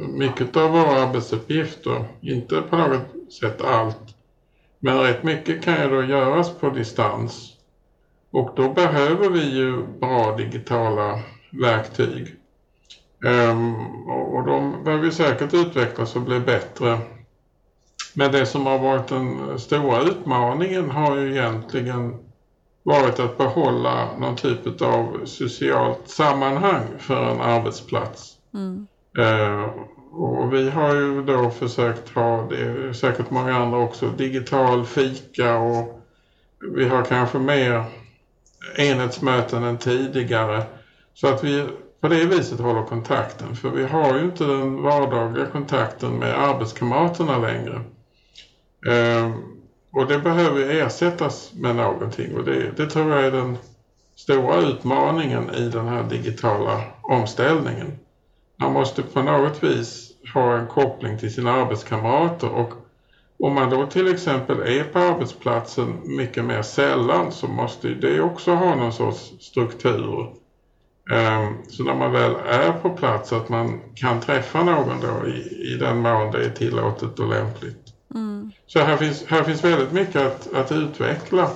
mycket 0.09 0.57
av 0.57 0.70
våra 0.70 1.03
arbetsuppgifter, 1.03 2.05
inte 2.20 2.62
på 2.62 2.77
något 2.77 3.33
sätt 3.40 3.62
allt, 3.62 4.14
men 4.79 5.01
rätt 5.01 5.23
mycket 5.23 5.64
kan 5.64 5.83
ju 5.83 5.88
då 5.88 6.03
göras 6.03 6.51
på 6.51 6.70
distans. 6.70 7.53
Och 8.31 8.51
då 8.57 8.68
behöver 8.68 9.31
vi 9.31 9.57
ju 9.57 9.87
bra 10.01 10.37
digitala 10.37 11.20
verktyg. 11.51 12.37
Um, 13.25 13.75
och 14.09 14.47
de 14.47 14.85
behöver 14.85 15.11
säkert 15.11 15.55
utvecklas 15.55 16.16
och 16.16 16.23
bli 16.23 16.40
bättre. 16.40 16.99
Men 18.14 18.33
det 18.33 18.47
som 18.47 18.66
har 18.66 18.79
varit 18.79 19.09
den 19.09 19.59
stora 19.59 20.03
utmaningen 20.03 20.90
har 20.90 21.16
ju 21.16 21.31
egentligen 21.31 22.16
varit 22.83 23.20
att 23.20 23.38
behålla 23.38 24.18
någon 24.18 24.37
typ 24.37 24.83
av 24.83 25.20
socialt 25.25 26.09
sammanhang 26.09 26.83
för 26.99 27.31
en 27.31 27.40
arbetsplats. 27.40 28.37
Mm. 28.55 28.87
Eh, 29.18 29.70
och 30.12 30.55
vi 30.55 30.70
har 30.70 30.94
ju 30.94 31.22
då 31.22 31.50
försökt 31.50 32.14
ha, 32.14 32.46
det 32.50 32.61
är 32.61 32.92
säkert 32.92 33.31
många 33.31 33.57
andra 33.57 33.79
också, 33.79 34.09
digital 34.09 34.85
fika 34.85 35.57
och 35.57 36.00
vi 36.61 36.88
har 36.88 37.05
kanske 37.05 37.38
mer 37.38 37.85
enhetsmöten 38.77 39.62
än 39.62 39.79
tidigare. 39.79 40.62
Så 41.14 41.29
att 41.29 41.44
vi 41.44 41.64
på 42.00 42.09
det 42.09 42.24
viset 42.24 42.61
håller 42.61 42.83
kontakten. 42.83 43.57
För 43.57 43.70
vi 43.70 43.85
har 43.85 44.14
ju 44.14 44.24
inte 44.24 44.44
den 44.44 44.83
vardagliga 44.83 45.46
kontakten 45.46 46.18
med 46.18 46.42
arbetskamraterna 46.42 47.38
längre. 47.38 47.81
Eh, 48.87 49.35
och 49.92 50.07
det 50.07 50.18
behöver 50.18 50.70
ersättas 50.70 51.53
med 51.55 51.77
någonting. 51.77 52.37
Och 52.37 52.44
det, 52.44 52.77
det 52.77 52.87
tror 52.87 53.11
jag 53.11 53.24
är 53.24 53.31
den 53.31 53.57
stora 54.16 54.57
utmaningen 54.57 55.50
i 55.55 55.68
den 55.68 55.88
här 55.88 56.03
digitala 56.03 56.81
omställningen 57.03 57.98
man 58.64 58.72
måste 58.72 59.03
på 59.03 59.22
något 59.22 59.62
vis 59.62 60.11
ha 60.35 60.57
en 60.57 60.66
koppling 60.66 61.18
till 61.18 61.35
sina 61.35 61.53
arbetskamrater 61.53 62.48
och 62.48 62.72
om 63.38 63.55
man 63.55 63.70
då 63.70 63.87
till 63.87 64.09
exempel 64.09 64.61
är 64.61 64.85
på 64.85 64.98
arbetsplatsen 64.98 66.00
mycket 66.05 66.44
mer 66.44 66.62
sällan 66.62 67.33
så 67.33 67.48
måste 67.48 67.88
det 67.88 68.20
också 68.20 68.55
ha 68.55 68.74
någon 68.74 68.92
sorts 68.92 69.33
struktur. 69.40 70.31
Ehm, 71.11 71.55
så 71.68 71.83
när 71.83 71.94
man 71.94 72.12
väl 72.12 72.35
är 72.46 72.72
på 72.72 72.90
plats 72.90 73.33
att 73.33 73.48
man 73.48 73.81
kan 73.94 74.20
träffa 74.20 74.64
någon 74.64 75.00
då 75.00 75.29
i, 75.29 75.72
i 75.72 75.77
den 75.81 75.98
mån 75.98 76.31
det 76.31 76.44
är 76.44 76.50
tillåtet 76.50 77.18
och 77.18 77.29
lämpligt. 77.29 77.85
Mm. 78.14 78.53
Så 78.66 78.79
här 78.79 78.96
finns, 78.96 79.24
här 79.27 79.42
finns 79.42 79.64
väldigt 79.64 79.92
mycket 79.92 80.22
att, 80.22 80.55
att 80.55 80.72
utveckla. 80.72 81.50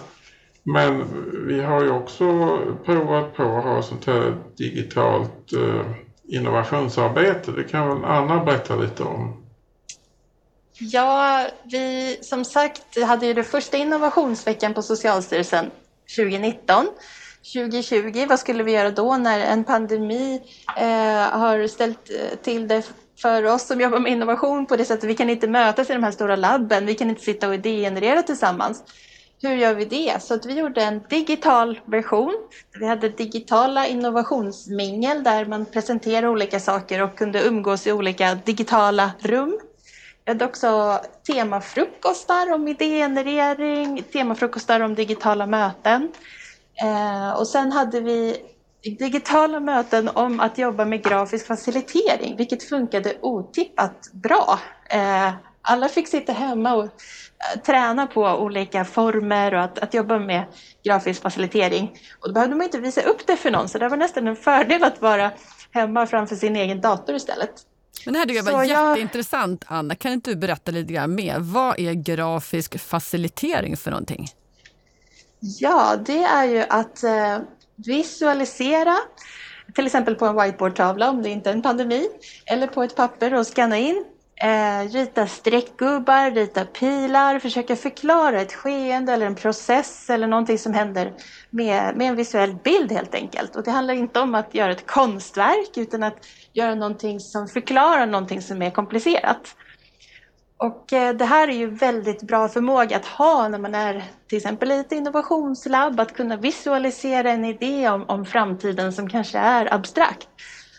Men 0.62 1.04
vi 1.46 1.60
har 1.60 1.82
ju 1.82 1.90
också 1.90 2.58
provat 2.84 3.36
på 3.36 3.42
att 3.42 3.64
ha 3.64 3.82
sånt 3.82 4.06
här 4.06 4.36
digitalt 4.56 5.52
eh, 5.52 5.86
innovationsarbete. 6.28 7.52
Det 7.52 7.64
kan 7.64 7.88
väl 7.88 8.04
Anna 8.04 8.44
berätta 8.44 8.76
lite 8.76 9.02
om? 9.02 9.44
Ja, 10.80 11.46
vi 11.64 12.18
som 12.22 12.44
sagt 12.44 13.02
hade 13.02 13.26
ju 13.26 13.34
det 13.34 13.44
första 13.44 13.76
innovationsveckan 13.76 14.74
på 14.74 14.82
Socialstyrelsen 14.82 15.70
2019. 16.16 16.86
2020, 17.54 18.26
vad 18.28 18.38
skulle 18.38 18.62
vi 18.62 18.72
göra 18.72 18.90
då 18.90 19.16
när 19.16 19.40
en 19.40 19.64
pandemi 19.64 20.42
eh, 20.76 21.38
har 21.38 21.66
ställt 21.66 22.10
eh, 22.10 22.38
till 22.42 22.68
det 22.68 22.92
för 23.22 23.44
oss 23.44 23.66
som 23.66 23.80
jobbar 23.80 23.98
med 23.98 24.12
innovation 24.12 24.66
på 24.66 24.76
det 24.76 24.84
sättet. 24.84 25.10
Vi 25.10 25.14
kan 25.14 25.30
inte 25.30 25.48
mötas 25.48 25.90
i 25.90 25.92
de 25.92 26.02
här 26.02 26.10
stora 26.10 26.36
labben, 26.36 26.86
vi 26.86 26.94
kan 26.94 27.10
inte 27.10 27.22
sitta 27.22 27.48
och 27.48 27.54
idégenerera 27.54 28.22
tillsammans 28.22 28.84
hur 29.42 29.54
gör 29.56 29.74
vi 29.74 29.84
det? 29.84 30.22
Så 30.22 30.34
att 30.34 30.46
vi 30.46 30.54
gjorde 30.54 30.82
en 30.82 31.02
digital 31.08 31.80
version. 31.84 32.34
Vi 32.80 32.86
hade 32.86 33.08
digitala 33.08 33.86
innovationsmingel 33.86 35.22
där 35.22 35.44
man 35.44 35.66
presenterade 35.66 36.28
olika 36.28 36.60
saker 36.60 37.02
och 37.02 37.18
kunde 37.18 37.42
umgås 37.42 37.86
i 37.86 37.92
olika 37.92 38.34
digitala 38.34 39.10
rum. 39.20 39.60
Vi 40.24 40.32
hade 40.32 40.44
också 40.44 41.00
temafrukostar 41.26 42.52
om 42.52 42.68
idégenerering, 42.68 44.02
temafrukostar 44.12 44.80
om 44.80 44.94
digitala 44.94 45.46
möten. 45.46 46.12
Eh, 46.82 47.30
och 47.30 47.46
sen 47.46 47.72
hade 47.72 48.00
vi 48.00 48.36
digitala 48.98 49.60
möten 49.60 50.08
om 50.08 50.40
att 50.40 50.58
jobba 50.58 50.84
med 50.84 51.04
grafisk 51.04 51.46
facilitering, 51.46 52.36
vilket 52.36 52.62
funkade 52.62 53.14
otippat 53.20 54.10
bra. 54.12 54.58
Eh, 54.90 55.30
alla 55.62 55.88
fick 55.88 56.08
sitta 56.08 56.32
hemma 56.32 56.74
och 56.74 56.84
eh, 56.84 57.60
träna 57.66 58.06
på 58.06 58.22
olika 58.22 58.84
former 58.84 59.54
och 59.54 59.60
att, 59.60 59.78
att 59.78 59.94
jobba 59.94 60.18
med 60.18 60.44
grafisk 60.84 61.22
facilitering. 61.22 61.98
Och 62.20 62.28
då 62.28 62.34
behövde 62.34 62.56
man 62.56 62.64
inte 62.64 62.78
visa 62.78 63.02
upp 63.02 63.26
det 63.26 63.36
för 63.36 63.50
någon, 63.50 63.68
så 63.68 63.78
det 63.78 63.88
var 63.88 63.96
nästan 63.96 64.28
en 64.28 64.36
fördel 64.36 64.84
att 64.84 65.02
vara 65.02 65.30
hemma 65.70 66.06
framför 66.06 66.36
sin 66.36 66.56
egen 66.56 66.80
dator 66.80 67.14
istället. 67.14 67.50
Men 68.04 68.12
det 68.14 68.18
här 68.18 68.26
tycker 68.26 68.44
jag 68.44 68.52
var 68.52 68.64
jag... 68.64 68.90
jätteintressant, 68.90 69.64
Anna. 69.66 69.94
Kan 69.94 70.12
inte 70.12 70.30
du 70.30 70.36
berätta 70.36 70.70
lite 70.70 70.92
grann 70.92 71.14
mer? 71.14 71.36
Vad 71.38 71.78
är 71.78 71.92
grafisk 71.92 72.78
facilitering 72.80 73.76
för 73.76 73.90
någonting? 73.90 74.28
Ja, 75.40 75.96
det 76.06 76.22
är 76.22 76.44
ju 76.44 76.64
att 76.68 77.04
eh, 77.04 77.38
visualisera 77.76 78.96
till 79.74 79.86
exempel 79.86 80.14
på 80.14 80.26
en 80.26 80.36
whiteboardtavla 80.36 81.10
om 81.10 81.22
det 81.22 81.28
inte 81.28 81.50
är 81.50 81.54
en 81.54 81.62
pandemi, 81.62 82.08
eller 82.46 82.66
på 82.66 82.82
ett 82.82 82.96
papper 82.96 83.34
och 83.34 83.46
scanna 83.46 83.78
in 83.78 84.04
Eh, 84.40 84.88
rita 84.88 85.26
streckgubbar, 85.26 86.30
rita 86.30 86.64
pilar, 86.64 87.38
försöka 87.38 87.76
förklara 87.76 88.40
ett 88.40 88.52
skeende 88.52 89.12
eller 89.12 89.26
en 89.26 89.34
process 89.34 90.10
eller 90.10 90.26
någonting 90.26 90.58
som 90.58 90.74
händer 90.74 91.12
med, 91.50 91.96
med 91.96 92.08
en 92.08 92.16
visuell 92.16 92.54
bild 92.64 92.92
helt 92.92 93.14
enkelt. 93.14 93.56
Och 93.56 93.62
det 93.62 93.70
handlar 93.70 93.94
inte 93.94 94.20
om 94.20 94.34
att 94.34 94.54
göra 94.54 94.72
ett 94.72 94.86
konstverk 94.86 95.76
utan 95.76 96.02
att 96.02 96.26
göra 96.52 96.74
någonting 96.74 97.20
som 97.20 97.48
förklarar 97.48 98.06
någonting 98.06 98.42
som 98.42 98.62
är 98.62 98.70
komplicerat. 98.70 99.56
Och 100.56 100.92
eh, 100.92 101.14
det 101.14 101.24
här 101.24 101.48
är 101.48 101.52
ju 101.52 101.66
väldigt 101.66 102.22
bra 102.22 102.48
förmåga 102.48 102.96
att 102.96 103.06
ha 103.06 103.48
när 103.48 103.58
man 103.58 103.74
är 103.74 104.04
till 104.28 104.38
exempel 104.38 104.72
i 104.72 104.78
ett 104.78 104.92
innovationslabb, 104.92 106.00
att 106.00 106.14
kunna 106.14 106.36
visualisera 106.36 107.30
en 107.30 107.44
idé 107.44 107.88
om, 107.88 108.04
om 108.08 108.24
framtiden 108.24 108.92
som 108.92 109.08
kanske 109.08 109.38
är 109.38 109.74
abstrakt. 109.74 110.28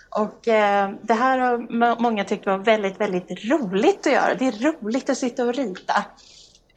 Och 0.10 0.48
eh, 0.48 0.92
det 1.02 1.14
här 1.14 1.40
har 1.40 2.02
många 2.02 2.24
tyckt 2.24 2.46
var 2.46 2.58
väldigt, 2.58 3.02
väldigt 3.02 3.46
roligt 3.52 4.08
att 4.08 4.14
göra. 4.14 4.36
Det 4.36 4.48
är 4.48 4.52
roligt 4.52 5.10
att 5.10 5.18
sitta 5.18 5.46
och 5.46 5.54
rita. 5.54 6.06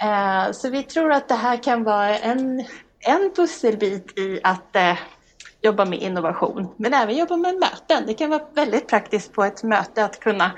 Eh, 0.03 0.53
så 0.53 0.71
vi 0.71 0.83
tror 0.83 1.13
att 1.13 1.29
det 1.29 1.35
här 1.35 1.63
kan 1.63 1.85
vara 1.85 2.19
en, 2.19 2.65
en 3.01 3.33
pusselbit 3.37 4.19
i 4.19 4.41
att 4.43 4.77
eh, 4.77 4.99
jobba 5.61 5.85
med 5.85 5.99
innovation, 5.99 6.75
men 6.77 6.95
även 6.95 7.17
jobba 7.17 7.37
med 7.37 7.55
möten. 7.55 8.07
Det 8.07 8.15
kan 8.15 8.31
vara 8.31 8.43
väldigt 8.55 8.89
praktiskt 8.89 9.33
på 9.33 9.45
ett 9.45 9.63
möte 9.63 10.05
att 10.05 10.21
kunna 10.21 10.53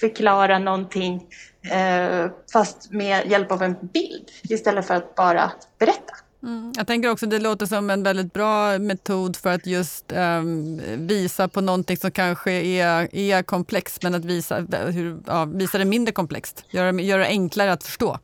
förklara 0.00 0.58
någonting 0.58 1.26
eh, 1.70 2.30
fast 2.52 2.90
med 2.92 3.26
hjälp 3.26 3.52
av 3.52 3.62
en 3.62 3.76
bild 3.80 4.30
istället 4.42 4.86
för 4.86 4.94
att 4.94 5.14
bara 5.14 5.52
berätta. 5.78 6.14
Mm. 6.46 6.72
Jag 6.76 6.86
tänker 6.86 7.10
också 7.10 7.26
det 7.26 7.38
låter 7.38 7.66
som 7.66 7.90
en 7.90 8.02
väldigt 8.02 8.32
bra 8.32 8.78
metod 8.78 9.36
för 9.36 9.54
att 9.54 9.66
just 9.66 10.12
um, 10.12 10.80
visa 10.96 11.48
på 11.48 11.60
någonting 11.60 11.96
som 11.96 12.10
kanske 12.10 12.52
är, 12.52 13.16
är 13.16 13.42
komplext, 13.42 14.02
men 14.02 14.14
att 14.14 14.24
visa, 14.24 14.56
hur, 14.86 15.18
ja, 15.26 15.44
visa 15.44 15.78
det 15.78 15.84
mindre 15.84 16.12
komplext, 16.12 16.64
göra, 16.70 16.92
gör 16.92 17.18
det 17.18 17.26
enklare 17.26 17.72
att 17.72 17.84
förstå. 17.84 18.18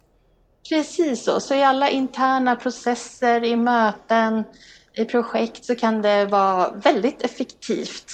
Precis 0.68 1.24
så, 1.24 1.40
så 1.40 1.54
i 1.54 1.62
alla 1.62 1.90
interna 1.90 2.56
processer, 2.56 3.44
i 3.44 3.56
möten, 3.56 4.44
i 4.94 5.04
projekt 5.04 5.64
så 5.64 5.74
kan 5.74 6.02
det 6.02 6.26
vara 6.26 6.70
väldigt 6.70 7.22
effektivt. 7.22 8.12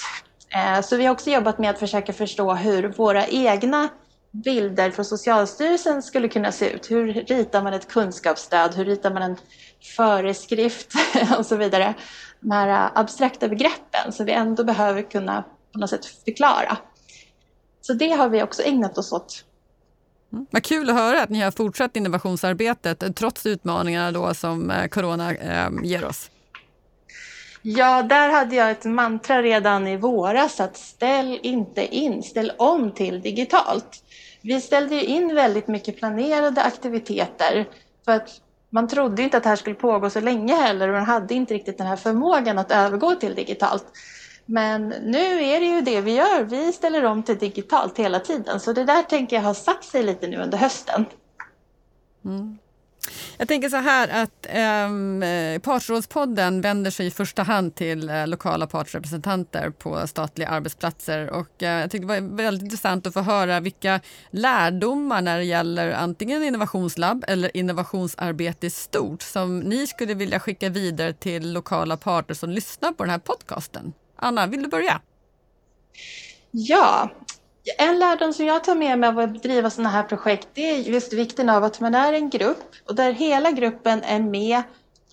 Eh, 0.55 0.83
så 0.83 0.97
vi 0.97 1.05
har 1.05 1.12
också 1.12 1.31
jobbat 1.31 1.59
med 1.59 1.71
att 1.71 1.79
försöka 1.79 2.12
förstå 2.12 2.55
hur 2.55 2.88
våra 2.88 3.27
egna 3.27 3.88
bilder 4.30 4.90
från 4.90 5.04
Socialstyrelsen 5.04 6.02
skulle 6.02 6.28
kunna 6.28 6.52
se 6.52 6.70
ut. 6.70 6.90
Hur 6.90 7.12
ritar 7.12 7.62
man 7.62 7.72
ett 7.72 7.88
kunskapsstöd? 7.88 8.74
Hur 8.74 8.84
ritar 8.84 9.10
man 9.10 9.22
en 9.22 9.36
föreskrift 9.96 10.92
och 11.38 11.46
så 11.46 11.56
vidare. 11.56 11.94
De 12.40 12.50
här 12.50 12.90
abstrakta 12.94 13.48
begreppen 13.48 14.12
som 14.12 14.26
vi 14.26 14.32
ändå 14.32 14.64
behöver 14.64 15.02
kunna 15.02 15.44
på 15.72 15.78
något 15.78 15.90
sätt 15.90 16.06
förklara. 16.24 16.76
Så 17.80 17.92
det 17.92 18.10
har 18.10 18.28
vi 18.28 18.42
också 18.42 18.62
ägnat 18.62 18.98
oss 18.98 19.12
åt. 19.12 19.44
Mm. 20.32 20.46
Vad 20.50 20.62
kul 20.62 20.90
att 20.90 20.96
höra 20.96 21.22
att 21.22 21.30
ni 21.30 21.40
har 21.40 21.50
fortsatt 21.50 21.96
innovationsarbetet 21.96 23.16
trots 23.16 23.46
utmaningarna 23.46 24.12
då 24.12 24.34
som 24.34 24.70
eh, 24.70 24.86
corona 24.88 25.34
eh, 25.34 25.70
ger 25.84 26.04
oss. 26.04 26.30
Ja, 27.62 28.02
där 28.02 28.28
hade 28.28 28.56
jag 28.56 28.70
ett 28.70 28.84
mantra 28.84 29.42
redan 29.42 29.86
i 29.86 29.96
våras 29.96 30.60
att 30.60 30.76
ställ 30.76 31.38
inte 31.42 31.96
in, 31.96 32.22
ställ 32.22 32.52
om 32.58 32.92
till 32.92 33.20
digitalt. 33.20 34.04
Vi 34.42 34.61
ställde 34.61 35.05
in 35.05 35.35
väldigt 35.35 35.68
mycket 35.68 35.96
planerade 35.98 36.62
aktiviteter 36.62 37.68
för 38.05 38.12
att 38.12 38.40
man 38.70 38.88
trodde 38.88 39.22
inte 39.22 39.37
att 39.37 39.42
det 39.42 39.48
här 39.48 39.57
skulle 39.57 39.74
pågå 39.74 40.11
så 40.11 40.20
länge 40.20 40.55
heller 40.55 40.88
och 40.88 40.94
man 40.94 41.05
hade 41.05 41.35
inte 41.35 41.55
riktigt 41.55 41.79
den 41.79 41.87
här 41.87 41.96
förmågan 41.96 42.59
att 42.59 42.70
övergå 42.70 43.14
till 43.14 43.35
digitalt. 43.35 43.85
Men 44.46 44.88
nu 44.88 45.44
är 45.44 45.61
det 45.61 45.66
ju 45.66 45.81
det 45.81 46.01
vi 46.01 46.14
gör. 46.14 46.42
Vi 46.42 46.72
ställer 46.72 47.05
om 47.05 47.22
till 47.22 47.38
digitalt 47.38 47.98
hela 47.98 48.20
tiden. 48.20 48.61
Så 48.61 48.72
det 48.72 48.85
där 48.85 49.03
tänker 49.03 49.37
jag 49.37 49.42
har 49.42 49.55
satt 49.55 49.85
sig 49.85 50.03
lite 50.03 50.27
nu 50.27 50.37
under 50.37 50.59
hösten. 50.59 51.05
Mm. 52.24 52.59
Jag 53.38 53.49
tänker 53.49 53.68
så 53.68 53.77
här 53.77 54.23
att 54.23 54.47
ehm, 54.49 55.23
eh, 55.23 55.59
Partsrådspodden 55.59 56.61
vänder 56.61 56.90
sig 56.90 57.07
i 57.07 57.11
första 57.11 57.42
hand 57.42 57.75
till 57.75 58.11
eh, 58.11 58.27
lokala 58.27 58.66
partsrepresentanter 58.66 59.71
på 59.71 60.07
statliga 60.07 60.49
arbetsplatser. 60.49 61.31
Och, 61.31 61.62
eh, 61.62 61.81
jag 61.81 61.90
tyckte 61.90 62.07
det 62.07 62.21
var 62.21 62.37
väldigt 62.37 62.62
intressant 62.62 63.07
att 63.07 63.12
få 63.12 63.21
höra 63.21 63.61
vilka 63.61 64.01
lärdomar 64.31 65.23
när 65.23 65.38
det 65.38 65.44
gäller 65.44 65.92
antingen 65.92 66.44
innovationslabb 66.44 67.25
eller 67.29 67.57
innovationsarbete 67.57 68.66
i 68.66 68.71
stort 68.71 69.23
som 69.23 69.61
ni 69.61 69.87
skulle 69.87 70.14
vilja 70.14 70.40
skicka 70.40 70.68
vidare 70.68 71.12
till 71.12 71.53
lokala 71.53 71.97
parter 71.97 72.35
som 72.35 72.51
lyssnar 72.51 72.92
på 72.92 73.05
den 73.05 73.11
här 73.11 73.18
podcasten. 73.18 73.92
Anna, 74.16 74.47
vill 74.47 74.62
du 74.62 74.68
börja? 74.68 75.01
Ja, 76.51 77.11
en 77.78 77.98
lärdom 77.98 78.33
som 78.33 78.46
jag 78.46 78.64
tar 78.64 78.74
med 78.74 78.98
mig 78.98 79.09
av 79.09 79.18
att 79.18 79.42
driva 79.42 79.70
sådana 79.70 79.88
här 79.88 80.02
projekt 80.02 80.48
det 80.54 80.70
är 80.70 80.76
just 80.76 81.12
vikten 81.12 81.48
av 81.48 81.64
att 81.64 81.81
man 81.81 81.94
är 81.94 82.12
en 82.12 82.31
grupp 82.31 82.72
och 82.88 82.94
där 82.94 83.12
hela 83.12 83.50
gruppen 83.50 84.02
är 84.02 84.20
med 84.20 84.62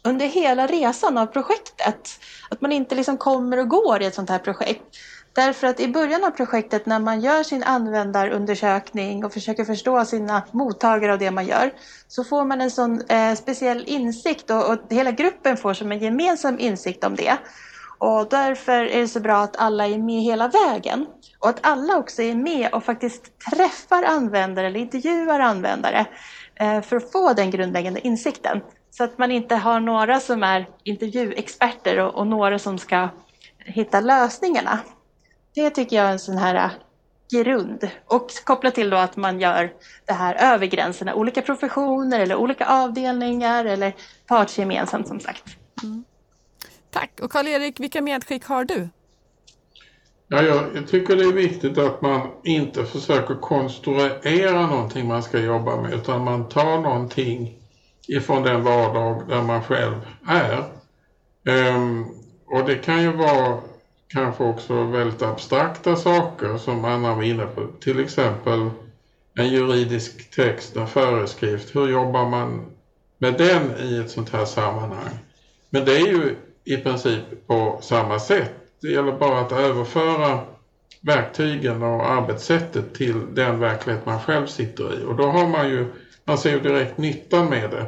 under 0.03 0.25
hela 0.25 0.67
resan 0.67 1.17
av 1.17 1.25
projektet. 1.25 2.09
Att 2.49 2.61
man 2.61 2.71
inte 2.71 2.95
liksom 2.95 3.17
kommer 3.17 3.57
och 3.57 3.69
går 3.69 4.01
i 4.01 4.05
ett 4.05 4.15
sånt 4.15 4.29
här 4.29 4.39
projekt. 4.39 4.83
Därför 5.33 5.67
att 5.67 5.79
i 5.79 5.87
början 5.87 6.23
av 6.23 6.31
projektet 6.31 6.85
när 6.85 6.99
man 6.99 7.21
gör 7.21 7.43
sin 7.43 7.63
användarundersökning 7.63 9.25
och 9.25 9.33
försöker 9.33 9.65
förstå 9.65 10.05
sina 10.05 10.43
mottagare 10.51 11.13
av 11.13 11.19
det 11.19 11.31
man 11.31 11.47
gör 11.47 11.73
så 12.07 12.23
får 12.23 12.45
man 12.45 12.61
en 12.61 12.71
sån 12.71 13.01
eh, 13.01 13.35
speciell 13.35 13.83
insikt 13.87 14.49
och, 14.49 14.69
och 14.69 14.79
hela 14.89 15.11
gruppen 15.11 15.57
får 15.57 15.73
som 15.73 15.91
en 15.91 15.99
gemensam 15.99 16.59
insikt 16.59 17.03
om 17.03 17.15
det. 17.15 17.37
Och 17.97 18.29
därför 18.29 18.85
är 18.85 19.01
det 19.01 19.07
så 19.07 19.19
bra 19.19 19.37
att 19.37 19.55
alla 19.57 19.87
är 19.87 19.97
med 19.97 20.21
hela 20.21 20.47
vägen. 20.47 21.05
Och 21.39 21.49
att 21.49 21.59
alla 21.61 21.97
också 21.97 22.21
är 22.21 22.35
med 22.35 22.73
och 22.73 22.83
faktiskt 22.83 23.39
träffar 23.51 24.03
användare 24.03 24.67
eller 24.67 24.79
intervjuar 24.79 25.39
användare 25.39 26.05
eh, 26.55 26.81
för 26.81 26.95
att 26.95 27.11
få 27.11 27.33
den 27.33 27.51
grundläggande 27.51 28.07
insikten. 28.07 28.61
Så 28.91 29.03
att 29.03 29.17
man 29.17 29.31
inte 29.31 29.55
har 29.55 29.79
några 29.79 30.19
som 30.19 30.43
är 30.43 30.67
intervjuexperter 30.83 31.99
och, 31.99 32.15
och 32.15 32.27
några 32.27 32.59
som 32.59 32.77
ska 32.77 33.09
hitta 33.57 34.01
lösningarna. 34.01 34.79
Det 35.55 35.69
tycker 35.69 35.95
jag 35.95 36.05
är 36.05 36.11
en 36.11 36.19
sån 36.19 36.37
här 36.37 36.55
eh, 36.55 36.71
grund. 37.31 37.89
Och 38.05 38.27
kopplat 38.43 38.75
till 38.75 38.89
då 38.89 38.97
att 38.97 39.17
man 39.17 39.39
gör 39.39 39.73
det 40.05 40.13
här 40.13 40.53
över 40.53 40.65
gränserna, 40.65 41.15
olika 41.15 41.41
professioner 41.41 42.19
eller 42.19 42.35
olika 42.35 42.65
avdelningar 42.65 43.65
eller 43.65 43.93
partsgemensamt 44.27 45.07
som 45.07 45.19
sagt. 45.19 45.43
Mm. 45.83 46.03
Tack! 46.95 47.19
Och 47.21 47.31
Karl-Erik, 47.31 47.79
vilka 47.79 48.01
medskick 48.01 48.45
har 48.45 48.65
du? 48.65 48.89
Ja, 50.27 50.41
jag 50.41 50.87
tycker 50.87 51.15
det 51.15 51.23
är 51.23 51.33
viktigt 51.33 51.77
att 51.77 52.01
man 52.01 52.27
inte 52.43 52.85
försöker 52.85 53.35
konstruera 53.35 54.67
någonting 54.67 55.07
man 55.07 55.23
ska 55.23 55.39
jobba 55.39 55.81
med 55.81 55.93
utan 55.93 56.23
man 56.23 56.49
tar 56.49 56.81
någonting 56.81 57.59
ifrån 58.07 58.43
den 58.43 58.63
vardag 58.63 59.29
där 59.29 59.41
man 59.41 59.63
själv 59.63 59.95
är. 60.27 60.63
Um, 61.75 62.05
och 62.45 62.65
det 62.65 62.75
kan 62.75 63.01
ju 63.01 63.11
vara 63.11 63.59
kanske 64.07 64.43
också 64.43 64.83
väldigt 64.83 65.21
abstrakta 65.21 65.95
saker 65.95 66.57
som 66.57 66.85
Anna 66.85 67.15
var 67.15 67.23
inne 67.23 67.45
på. 67.45 67.67
Till 67.79 67.99
exempel 67.99 68.69
en 69.37 69.47
juridisk 69.47 70.31
text, 70.31 70.75
en 70.75 70.87
föreskrift. 70.87 71.75
Hur 71.75 71.87
jobbar 71.87 72.29
man 72.29 72.65
med 73.17 73.33
den 73.33 73.71
i 73.79 73.97
ett 73.97 74.11
sånt 74.11 74.29
här 74.29 74.45
sammanhang? 74.45 75.19
Men 75.69 75.85
det 75.85 75.95
är 75.95 76.07
ju 76.07 76.35
i 76.65 76.77
princip 76.77 77.47
på 77.47 77.79
samma 77.81 78.19
sätt. 78.19 78.51
Det 78.81 78.87
gäller 78.87 79.11
bara 79.11 79.39
att 79.39 79.51
överföra 79.51 80.39
verktygen 81.01 81.83
och 81.83 82.09
arbetssättet 82.09 82.95
till 82.95 83.35
den 83.35 83.59
verklighet 83.59 84.05
man 84.05 84.19
själv 84.19 84.47
sitter 84.47 85.01
i. 85.01 85.05
Och 85.05 85.15
då 85.15 85.23
har 85.23 85.47
man 85.47 85.69
ju, 85.69 85.85
man 86.25 86.37
ser 86.37 86.49
ju 86.49 86.59
direkt 86.59 86.97
nyttan 86.97 87.49
med 87.49 87.71
det 87.71 87.85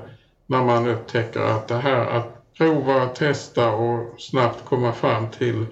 när 0.48 0.62
man 0.64 0.88
upptäcker 0.88 1.40
att 1.40 1.68
det 1.68 1.78
här 1.78 2.06
att 2.06 2.54
prova, 2.58 3.08
testa 3.08 3.72
och 3.72 4.22
snabbt 4.22 4.66
komma 4.66 4.94
fram 4.94 5.28
till 5.28 5.66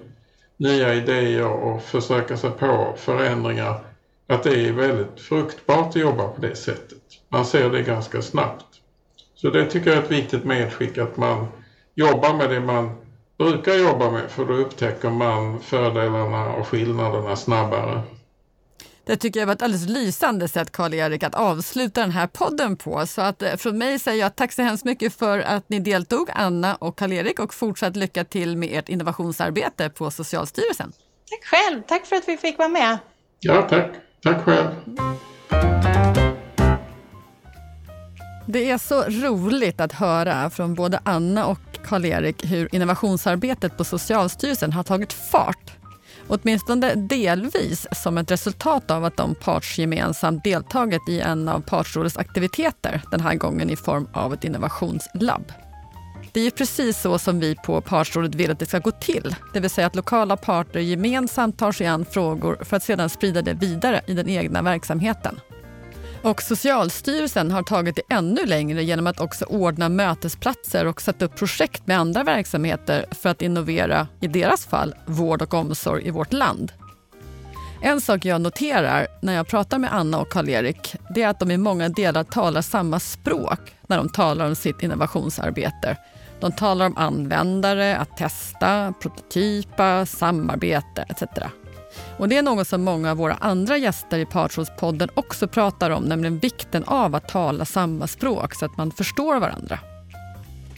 nya 0.56 0.94
idéer 0.94 1.46
och 1.46 1.82
försöka 1.82 2.36
sig 2.36 2.50
på 2.50 2.92
förändringar 2.96 3.80
att 4.26 4.42
det 4.42 4.68
är 4.68 4.72
väldigt 4.72 5.20
fruktbart 5.20 5.88
att 5.88 5.96
jobba 5.96 6.28
på 6.28 6.40
det 6.40 6.54
sättet. 6.54 6.98
Man 7.28 7.44
ser 7.44 7.70
det 7.70 7.82
ganska 7.82 8.22
snabbt. 8.22 8.66
Så 9.34 9.50
det 9.50 9.64
tycker 9.64 9.90
jag 9.90 9.98
är 9.98 10.02
ett 10.02 10.10
viktigt 10.10 10.44
medskick 10.44 10.98
att 10.98 11.16
man 11.16 11.46
jobba 11.96 12.32
med 12.32 12.50
det 12.50 12.60
man 12.60 12.90
brukar 13.38 13.74
jobba 13.74 14.10
med 14.10 14.30
för 14.30 14.44
då 14.44 14.54
upptäcker 14.54 15.10
man 15.10 15.60
fördelarna 15.60 16.52
och 16.52 16.68
skillnaderna 16.68 17.36
snabbare. 17.36 18.02
Det 19.06 19.16
tycker 19.16 19.40
jag 19.40 19.46
var 19.46 19.54
ett 19.54 19.62
alldeles 19.62 19.88
lysande 19.88 20.48
sätt, 20.48 20.72
Karl-Erik, 20.72 21.22
att 21.22 21.34
avsluta 21.34 22.00
den 22.00 22.10
här 22.10 22.26
podden 22.26 22.76
på. 22.76 23.06
Så 23.06 23.20
att 23.22 23.42
eh, 23.42 23.56
från 23.56 23.78
mig 23.78 23.98
säger 23.98 24.20
jag 24.20 24.36
tack 24.36 24.52
så 24.52 24.62
hemskt 24.62 24.84
mycket 24.84 25.14
för 25.14 25.38
att 25.38 25.68
ni 25.68 25.78
deltog, 25.78 26.30
Anna 26.34 26.74
och 26.74 26.98
Karl-Erik, 26.98 27.38
och 27.38 27.54
fortsatt 27.54 27.96
lycka 27.96 28.24
till 28.24 28.56
med 28.56 28.78
ert 28.78 28.88
innovationsarbete 28.88 29.90
på 29.90 30.10
Socialstyrelsen. 30.10 30.92
Tack 31.30 31.44
själv, 31.44 31.82
tack 31.82 32.06
för 32.06 32.16
att 32.16 32.28
vi 32.28 32.36
fick 32.36 32.58
vara 32.58 32.68
med. 32.68 32.98
Ja, 33.40 33.62
tack. 33.62 33.90
Tack 34.22 34.44
själv. 34.44 34.66
Det 38.48 38.70
är 38.70 38.78
så 38.78 39.02
roligt 39.02 39.80
att 39.80 39.92
höra 39.92 40.50
från 40.50 40.74
både 40.74 41.00
Anna 41.04 41.46
och 41.46 41.58
Karl-Erik 41.84 42.44
hur 42.44 42.74
innovationsarbetet 42.74 43.76
på 43.76 43.84
Socialstyrelsen 43.84 44.72
har 44.72 44.82
tagit 44.82 45.12
fart. 45.12 45.72
Åtminstone 46.28 46.94
delvis 46.94 47.86
som 47.92 48.18
ett 48.18 48.30
resultat 48.30 48.90
av 48.90 49.04
att 49.04 49.16
de 49.16 49.34
partsgemensamt 49.34 50.44
deltagit 50.44 51.08
i 51.08 51.20
en 51.20 51.48
av 51.48 51.60
Partsrådets 51.60 52.16
aktiviteter, 52.16 53.02
den 53.10 53.20
här 53.20 53.34
gången 53.34 53.70
i 53.70 53.76
form 53.76 54.08
av 54.12 54.34
ett 54.34 54.44
innovationslabb. 54.44 55.52
Det 56.32 56.40
är 56.40 56.44
ju 56.44 56.50
precis 56.50 57.00
så 57.00 57.18
som 57.18 57.40
vi 57.40 57.54
på 57.54 57.80
Partsrådet 57.80 58.34
vill 58.34 58.50
att 58.50 58.58
det 58.58 58.66
ska 58.66 58.78
gå 58.78 58.90
till. 58.90 59.36
Det 59.52 59.60
vill 59.60 59.70
säga 59.70 59.86
att 59.86 59.96
lokala 59.96 60.36
parter 60.36 60.80
gemensamt 60.80 61.58
tar 61.58 61.72
sig 61.72 61.86
an 61.86 62.04
frågor 62.10 62.58
för 62.60 62.76
att 62.76 62.82
sedan 62.82 63.08
sprida 63.08 63.42
det 63.42 63.54
vidare 63.54 64.00
i 64.06 64.14
den 64.14 64.28
egna 64.28 64.62
verksamheten. 64.62 65.40
Och 66.26 66.42
Socialstyrelsen 66.42 67.50
har 67.50 67.62
tagit 67.62 67.96
det 67.96 68.14
ännu 68.14 68.46
längre 68.46 68.84
genom 68.84 69.06
att 69.06 69.20
också 69.20 69.44
ordna 69.44 69.88
mötesplatser 69.88 70.86
och 70.86 71.00
sätta 71.00 71.24
upp 71.24 71.36
projekt 71.36 71.86
med 71.86 71.98
andra 71.98 72.24
verksamheter 72.24 73.06
för 73.10 73.28
att 73.28 73.42
innovera, 73.42 74.08
i 74.20 74.26
deras 74.26 74.66
fall, 74.66 74.94
vård 75.06 75.42
och 75.42 75.54
omsorg 75.54 76.06
i 76.06 76.10
vårt 76.10 76.32
land. 76.32 76.72
En 77.82 78.00
sak 78.00 78.24
jag 78.24 78.40
noterar 78.40 79.06
när 79.22 79.34
jag 79.34 79.48
pratar 79.48 79.78
med 79.78 79.94
Anna 79.94 80.18
och 80.18 80.28
Karl-Erik 80.28 80.94
det 81.14 81.22
är 81.22 81.28
att 81.28 81.40
de 81.40 81.50
i 81.50 81.56
många 81.56 81.88
delar 81.88 82.24
talar 82.24 82.62
samma 82.62 83.00
språk 83.00 83.60
när 83.86 83.96
de 83.96 84.08
talar 84.08 84.46
om 84.46 84.54
sitt 84.54 84.82
innovationsarbete. 84.82 85.96
De 86.40 86.52
talar 86.52 86.86
om 86.86 86.96
användare, 86.96 87.96
att 87.96 88.16
testa, 88.16 88.94
prototypa, 89.00 90.06
samarbete 90.06 91.04
etc. 91.08 91.22
Och 92.18 92.28
Det 92.28 92.36
är 92.36 92.42
något 92.42 92.68
som 92.68 92.82
många 92.82 93.10
av 93.10 93.16
våra 93.16 93.34
andra 93.34 93.76
gäster 93.76 94.18
i 94.18 94.26
Partsrådspodden 94.26 95.08
också 95.14 95.48
pratar 95.48 95.90
om, 95.90 96.04
nämligen 96.04 96.38
vikten 96.38 96.84
av 96.84 97.14
att 97.14 97.28
tala 97.28 97.64
samma 97.64 98.06
språk 98.06 98.54
så 98.54 98.64
att 98.64 98.76
man 98.76 98.90
förstår 98.90 99.40
varandra. 99.40 99.78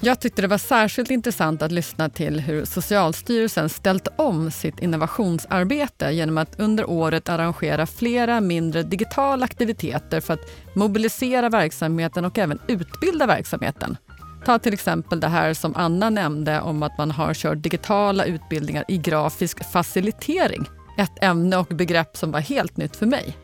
Jag 0.01 0.21
tyckte 0.21 0.43
det 0.43 0.49
var 0.49 0.59
särskilt 0.59 1.11
intressant 1.11 1.63
att 1.63 1.73
lyssna 1.73 2.09
till 2.09 2.41
hur 2.41 2.65
Socialstyrelsen 2.65 3.69
ställt 3.69 4.09
om 4.17 4.51
sitt 4.51 4.79
innovationsarbete 4.79 6.11
genom 6.11 6.39
att 6.39 6.61
under 6.61 6.91
året 6.91 7.29
arrangera 7.29 7.87
flera 7.87 8.41
mindre 8.41 8.83
digitala 8.83 9.45
aktiviteter 9.45 10.21
för 10.21 10.35
att 10.35 10.51
mobilisera 10.75 11.49
verksamheten 11.49 12.25
och 12.25 12.39
även 12.39 12.59
utbilda 12.67 13.27
verksamheten. 13.27 13.97
Ta 14.45 14.59
till 14.59 14.73
exempel 14.73 15.21
det 15.21 15.29
här 15.29 15.55
som 15.55 15.77
Anna 15.77 16.11
nämnde 16.11 16.61
om 16.61 16.83
att 16.83 16.99
man 16.99 17.11
har 17.11 17.35
kört 17.35 17.63
digitala 17.63 18.25
utbildningar 18.25 18.85
i 18.89 18.99
grafisk 18.99 19.73
facilitering. 19.73 20.78
Ett 20.99 21.25
ämne 21.25 21.57
och 21.57 21.67
begrepp 21.67 22.17
som 22.17 22.31
var 22.31 22.41
helt 22.41 22.77
nytt 22.77 22.97
för 22.97 23.07
mig. 23.07 23.37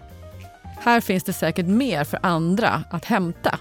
Här 0.80 1.00
finns 1.00 1.24
det 1.24 1.32
säkert 1.32 1.66
mer 1.66 2.04
för 2.04 2.18
andra 2.22 2.84
att 2.90 3.04
hämta. 3.04 3.58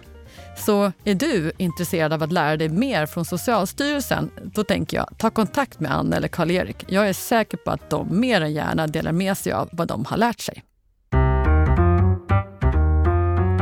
Så 0.57 0.91
är 1.03 1.15
du 1.15 1.51
intresserad 1.57 2.13
av 2.13 2.23
att 2.23 2.31
lära 2.31 2.57
dig 2.57 2.69
mer 2.69 3.05
från 3.05 3.25
Socialstyrelsen, 3.25 4.31
då 4.43 4.63
tänker 4.63 4.97
jag 4.97 5.07
ta 5.17 5.29
kontakt 5.29 5.79
med 5.79 5.91
Anna 5.91 6.15
eller 6.15 6.27
Karl-Erik. 6.27 6.85
Jag 6.87 7.09
är 7.09 7.13
säker 7.13 7.57
på 7.57 7.71
att 7.71 7.89
de 7.89 8.19
mer 8.19 8.41
än 8.41 8.53
gärna 8.53 8.87
delar 8.87 9.11
med 9.11 9.37
sig 9.37 9.53
av 9.53 9.69
vad 9.71 9.87
de 9.87 10.05
har 10.05 10.17
lärt 10.17 10.39
sig. 10.39 10.63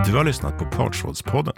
Du 0.06 0.17
har 0.17 0.24
lyssnat 0.24 0.60
på 0.60 0.65
Partsrådspodden. 0.65 1.54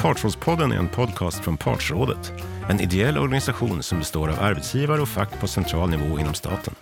Partsrådspodden 0.00 0.72
är 0.72 0.76
en 0.76 0.88
podcast 0.88 1.44
från 1.44 1.56
Partsrådet, 1.56 2.32
en 2.68 2.80
ideell 2.80 3.18
organisation 3.18 3.82
som 3.82 3.98
består 3.98 4.28
av 4.28 4.40
arbetsgivare 4.40 5.00
och 5.00 5.08
fack 5.08 5.40
på 5.40 5.46
central 5.46 5.90
nivå 5.90 6.18
inom 6.18 6.34
staten. 6.34 6.74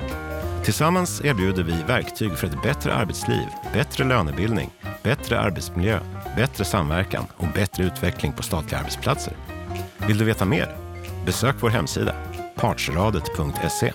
Tillsammans 0.65 1.25
erbjuder 1.25 1.63
vi 1.63 1.83
verktyg 1.87 2.33
för 2.33 2.47
ett 2.47 2.63
bättre 2.63 2.95
arbetsliv, 2.95 3.47
bättre 3.73 4.05
lönebildning, 4.05 4.71
bättre 5.03 5.41
arbetsmiljö, 5.41 6.01
bättre 6.37 6.65
samverkan 6.65 7.25
och 7.37 7.47
bättre 7.55 7.85
utveckling 7.85 8.33
på 8.33 8.43
statliga 8.43 8.81
arbetsplatser. 8.81 9.37
Vill 10.07 10.19
du 10.19 10.25
veta 10.25 10.45
mer? 10.45 10.77
Besök 11.27 11.57
vår 11.61 11.71
hemsida, 11.71 12.15
partsradet.se. 12.57 13.93